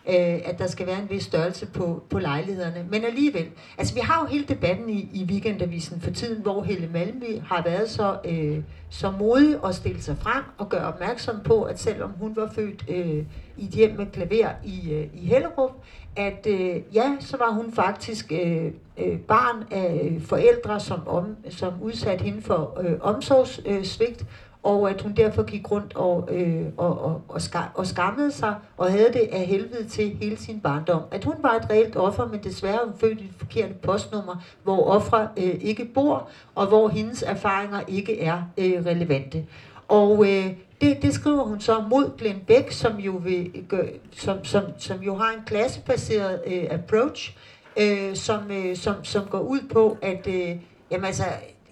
[0.09, 2.85] Øh, at der skal være en vis størrelse på, på lejlighederne.
[2.89, 3.45] Men alligevel,
[3.77, 7.63] altså vi har jo hele debatten i, i weekendavisen for tiden, hvor Helle Malmby har
[7.63, 12.11] været så, øh, så modig at stille sig frem og gøre opmærksom på, at selvom
[12.19, 13.23] hun var født øh,
[13.57, 15.71] i et hjem med klaver i, øh, i Hellerup,
[16.15, 21.73] at øh, ja, så var hun faktisk øh, øh, barn af forældre, som, om, som
[21.81, 24.27] udsatte hende for øh, omsorgssvigt, øh,
[24.65, 28.55] og at hun derfor gik rundt og, øh, og, og, og, skam, og skammede sig,
[28.77, 31.01] og havde det af helvede til hele sin barndom.
[31.11, 34.83] At hun var et reelt offer, men desværre hun født i et forkert postnummer, hvor
[34.83, 39.45] ofre øh, ikke bor, og hvor hendes erfaringer ikke er øh, relevante.
[39.87, 44.45] Og øh, det, det skriver hun så mod Glenn Beck, som jo, vil, gøre, som,
[44.45, 47.37] som, som jo har en klassebaseret øh, approach,
[47.79, 50.55] øh, som, øh, som, som går ud på, at øh,
[50.91, 51.23] jamen altså,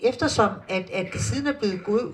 [0.03, 2.11] eftersom at, at det siden er blevet god,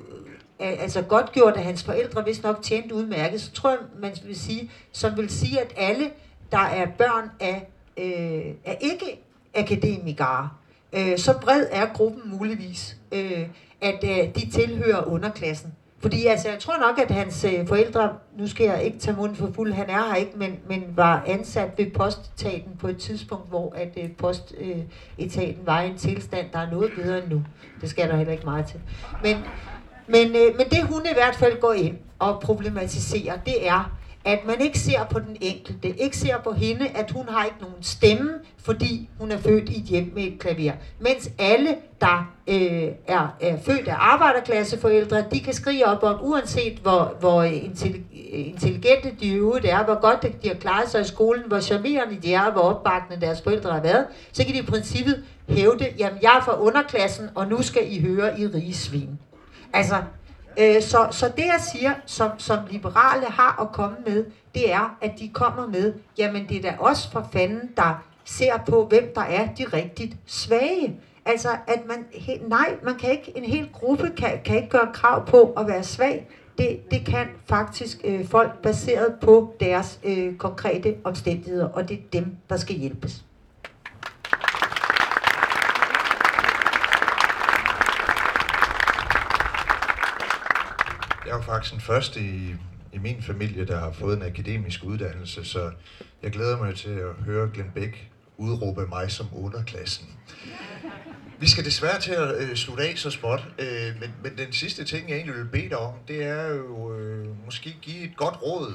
[0.60, 4.40] altså godt gjort, at hans forældre vist nok tjente udmærket, så tror jeg, man vil
[4.40, 6.12] sige, som vil sige, at alle,
[6.52, 9.20] der er børn af, øh, af ikke
[9.56, 10.50] akademikere,
[10.94, 13.48] øh, så bred er gruppen muligvis, øh,
[13.82, 15.74] at øh, de tilhører underklassen.
[16.02, 19.38] Fordi altså, jeg tror nok, at hans øh, forældre, nu skal jeg ikke tage munden
[19.38, 23.50] for fuld, han er her ikke, men, men var ansat ved postetaten på et tidspunkt,
[23.50, 27.44] hvor at øh, postetaten øh, var i en tilstand, der er noget bedre end nu.
[27.82, 28.80] Det skal der heller ikke meget til.
[29.24, 29.36] Men,
[30.10, 34.40] men, øh, men det hun i hvert fald går ind og problematiserer, det er, at
[34.46, 37.84] man ikke ser på den enkelte, ikke ser på hende, at hun har ikke nogen
[37.84, 40.72] stemme, fordi hun er født i et hjem med et klaver.
[41.00, 46.80] Mens alle, der øh, er, er født af arbejderklasseforældre, de kan skrige op om, uanset
[46.80, 51.60] hvor, hvor intelligente de øvrigt er, hvor godt de har klaret sig i skolen, hvor
[51.60, 55.88] charmerende de er, hvor opbakende deres forældre har været, så kan de i princippet hævde,
[55.98, 59.20] jamen jeg er fra underklassen, og nu skal I høre i rigesvin.
[59.74, 59.96] Altså,
[60.60, 64.98] øh, så, så det jeg siger, som, som liberale har at komme med, det er,
[65.02, 69.12] at de kommer med, jamen det er da også for fanden, der ser på, hvem
[69.16, 71.00] der er de rigtigt svage.
[71.26, 74.90] Altså, at man, he, nej, man kan ikke, en hel gruppe kan, kan ikke gøre
[74.94, 76.28] krav på at være svag.
[76.58, 82.20] det, det kan faktisk øh, folk baseret på deres øh, konkrete omstændigheder, og det er
[82.20, 83.26] dem, der skal hjælpes.
[91.40, 92.56] Er faktisk den første i,
[92.94, 95.72] i min familie, der har fået en akademisk uddannelse, så
[96.24, 100.08] jeg glæder mig til at høre Glenn Beck udråbe mig som underklassen.
[101.40, 104.84] Vi skal desværre til at øh, slutte af så småt, øh, men, men den sidste
[104.84, 108.42] ting, jeg egentlig vil bede dig om, det er jo øh, måske give et godt
[108.42, 108.74] råd,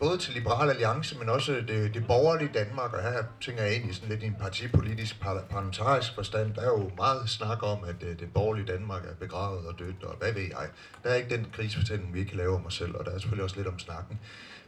[0.00, 3.94] både til Liberal Alliance, men også det, det borgerlige Danmark, og her tænker jeg egentlig
[3.94, 8.20] sådan lidt i en partipolitisk parlamentarisk forstand, der er jo meget snak om, at det,
[8.20, 10.68] det borgerlige Danmark er begravet og dødt, og hvad ved jeg.
[11.02, 13.44] Der er ikke den krigsfortælling, vi kan lave om os selv, og der er selvfølgelig
[13.44, 14.18] også lidt om snakken.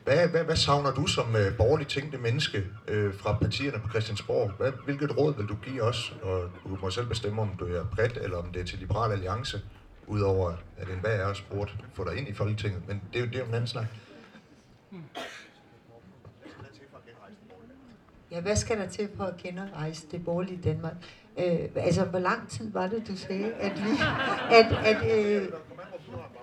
[0.05, 4.51] Hvad, hvad, hvad savner du som øh, borgerligt tænkte menneske øh, fra partierne på Christiansborg?
[4.59, 6.14] Hvad, hvilket råd vil du give os?
[6.22, 9.12] Og du må selv bestemme, om du er bredt, eller om det er til Liberal
[9.12, 9.61] Alliance,
[10.07, 12.83] udover at en hver af os burde få dig ind i Folketinget.
[12.89, 13.87] Men det er jo det er jo en anden snak.
[18.30, 20.95] Ja, hvad skal der til for at genrejse det borgerlige Danmark?
[21.39, 23.91] Øh, altså, hvor lang tid var det, du sagde, at vi,
[24.51, 25.49] at, at, øh,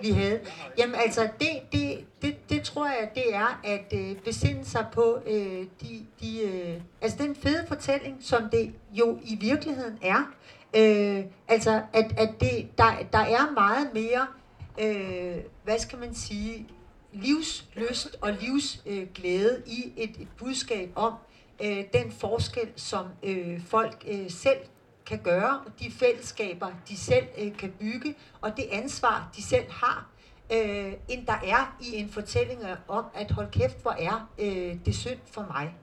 [0.01, 0.39] vi havde?
[0.77, 5.19] Jamen, altså, det, det, det, det tror jeg, det er at øh, besinde sig på
[5.27, 10.31] øh, de, de, øh, altså den fede fortælling, som det jo i virkeligheden er.
[10.77, 14.27] Øh, altså, at, at det, der, der er meget mere,
[14.79, 16.67] øh, hvad skal man sige,
[17.16, 21.13] livsløst og livsglæde øh, i et, et budskab om
[21.63, 24.59] øh, den forskel, som øh, folk øh, selv
[25.05, 29.72] kan gøre, og de fællesskaber, de selv øh, kan bygge, og det ansvar, de selv
[29.72, 30.09] har,
[30.53, 34.95] øh, end der er i en fortælling om, at hold kæft, hvor er øh, det
[34.95, 35.74] synd for mig.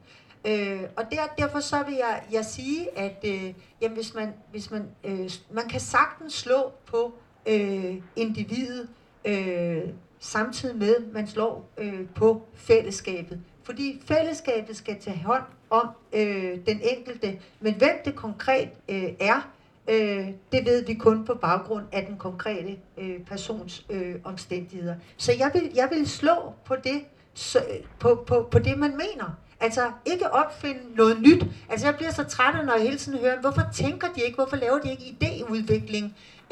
[0.44, 4.70] Øh, og der, derfor så vil jeg, jeg sige, at øh, jamen, hvis man, hvis
[4.70, 7.14] man, øh, man kan sagtens slå på
[7.46, 8.88] øh, individet,
[9.24, 9.82] øh,
[10.22, 13.40] samtidig med, at man slår øh, på fællesskabet.
[13.62, 19.50] Fordi fællesskabet skal tage hånd om øh, den enkelte, men hvem det konkret øh, er,
[19.88, 24.94] øh, det ved vi kun på baggrund af den konkrete øh, persons øh, omstændigheder.
[25.16, 27.04] Så jeg vil, jeg vil slå på det,
[27.34, 27.64] så,
[27.98, 29.38] på, på, på det, man mener.
[29.60, 31.44] Altså ikke opfinde noget nyt.
[31.68, 34.56] Altså jeg bliver så træt, når jeg hele tiden hører, hvorfor tænker de ikke, hvorfor
[34.56, 36.04] laver de ikke idéudvikling?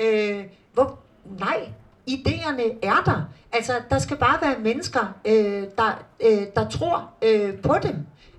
[0.05, 0.99] Øh, hvor,
[1.39, 1.69] nej,
[2.15, 3.29] idéerne er der.
[3.53, 7.97] Altså, der skal bare være mennesker, øh, der, øh, der tror øh, på dem.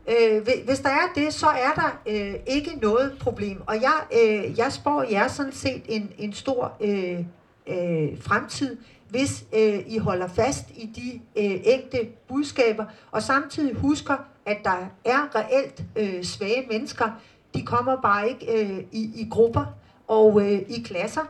[0.08, 3.62] Øh, hvis der er det, så er der øh, ikke noget problem.
[3.68, 7.20] Og jeg, øh, jeg spår jer sådan set en, en stor øh,
[7.68, 8.78] øh, fremtid,
[9.10, 11.98] hvis øh, I holder fast i de øh, ægte
[12.28, 14.16] budskaber, og samtidig husker,
[14.46, 17.10] at der er reelt øh, svage mennesker.
[17.54, 19.66] De kommer bare ikke øh, i, i grupper
[20.08, 21.22] og øh, i klasser.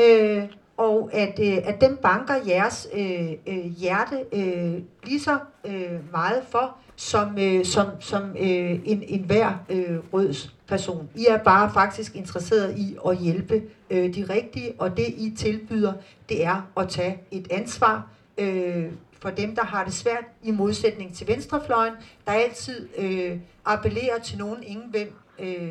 [0.00, 0.44] Øh,
[0.76, 6.42] og at, øh, at dem banker jeres øh, øh, hjerte øh, lige så øh, meget
[6.50, 11.08] for, som, øh, som, som øh, en, en hver øh, røds person.
[11.14, 15.92] I er bare faktisk interesseret i at hjælpe øh, de rigtige, og det I tilbyder,
[16.28, 21.14] det er at tage et ansvar øh, for dem, der har det svært, i modsætning
[21.14, 21.94] til venstrefløjen,
[22.26, 25.68] der altid øh, appellerer til nogen, ingen hvem øh,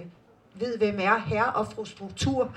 [0.59, 2.51] ved, hvem er herre og fru struktur.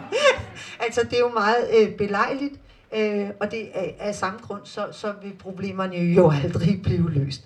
[0.84, 2.54] altså, det er jo meget øh, belejligt,
[2.96, 7.44] øh, og det er af samme grund, så, så vil problemerne jo aldrig blive løst.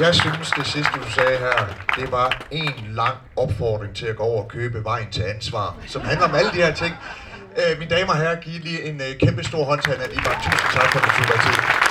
[0.00, 4.22] Jeg synes, det sidste, du sagde her, det var en lang opfordring til at gå
[4.22, 6.94] over og købe vejen til ansvar, som handler om alle de her ting.
[7.56, 10.34] Øh, mine damer og herrer, giv lige en øh, kæmpe stor håndtag, at I var
[10.44, 11.81] tusind tak for, at du tog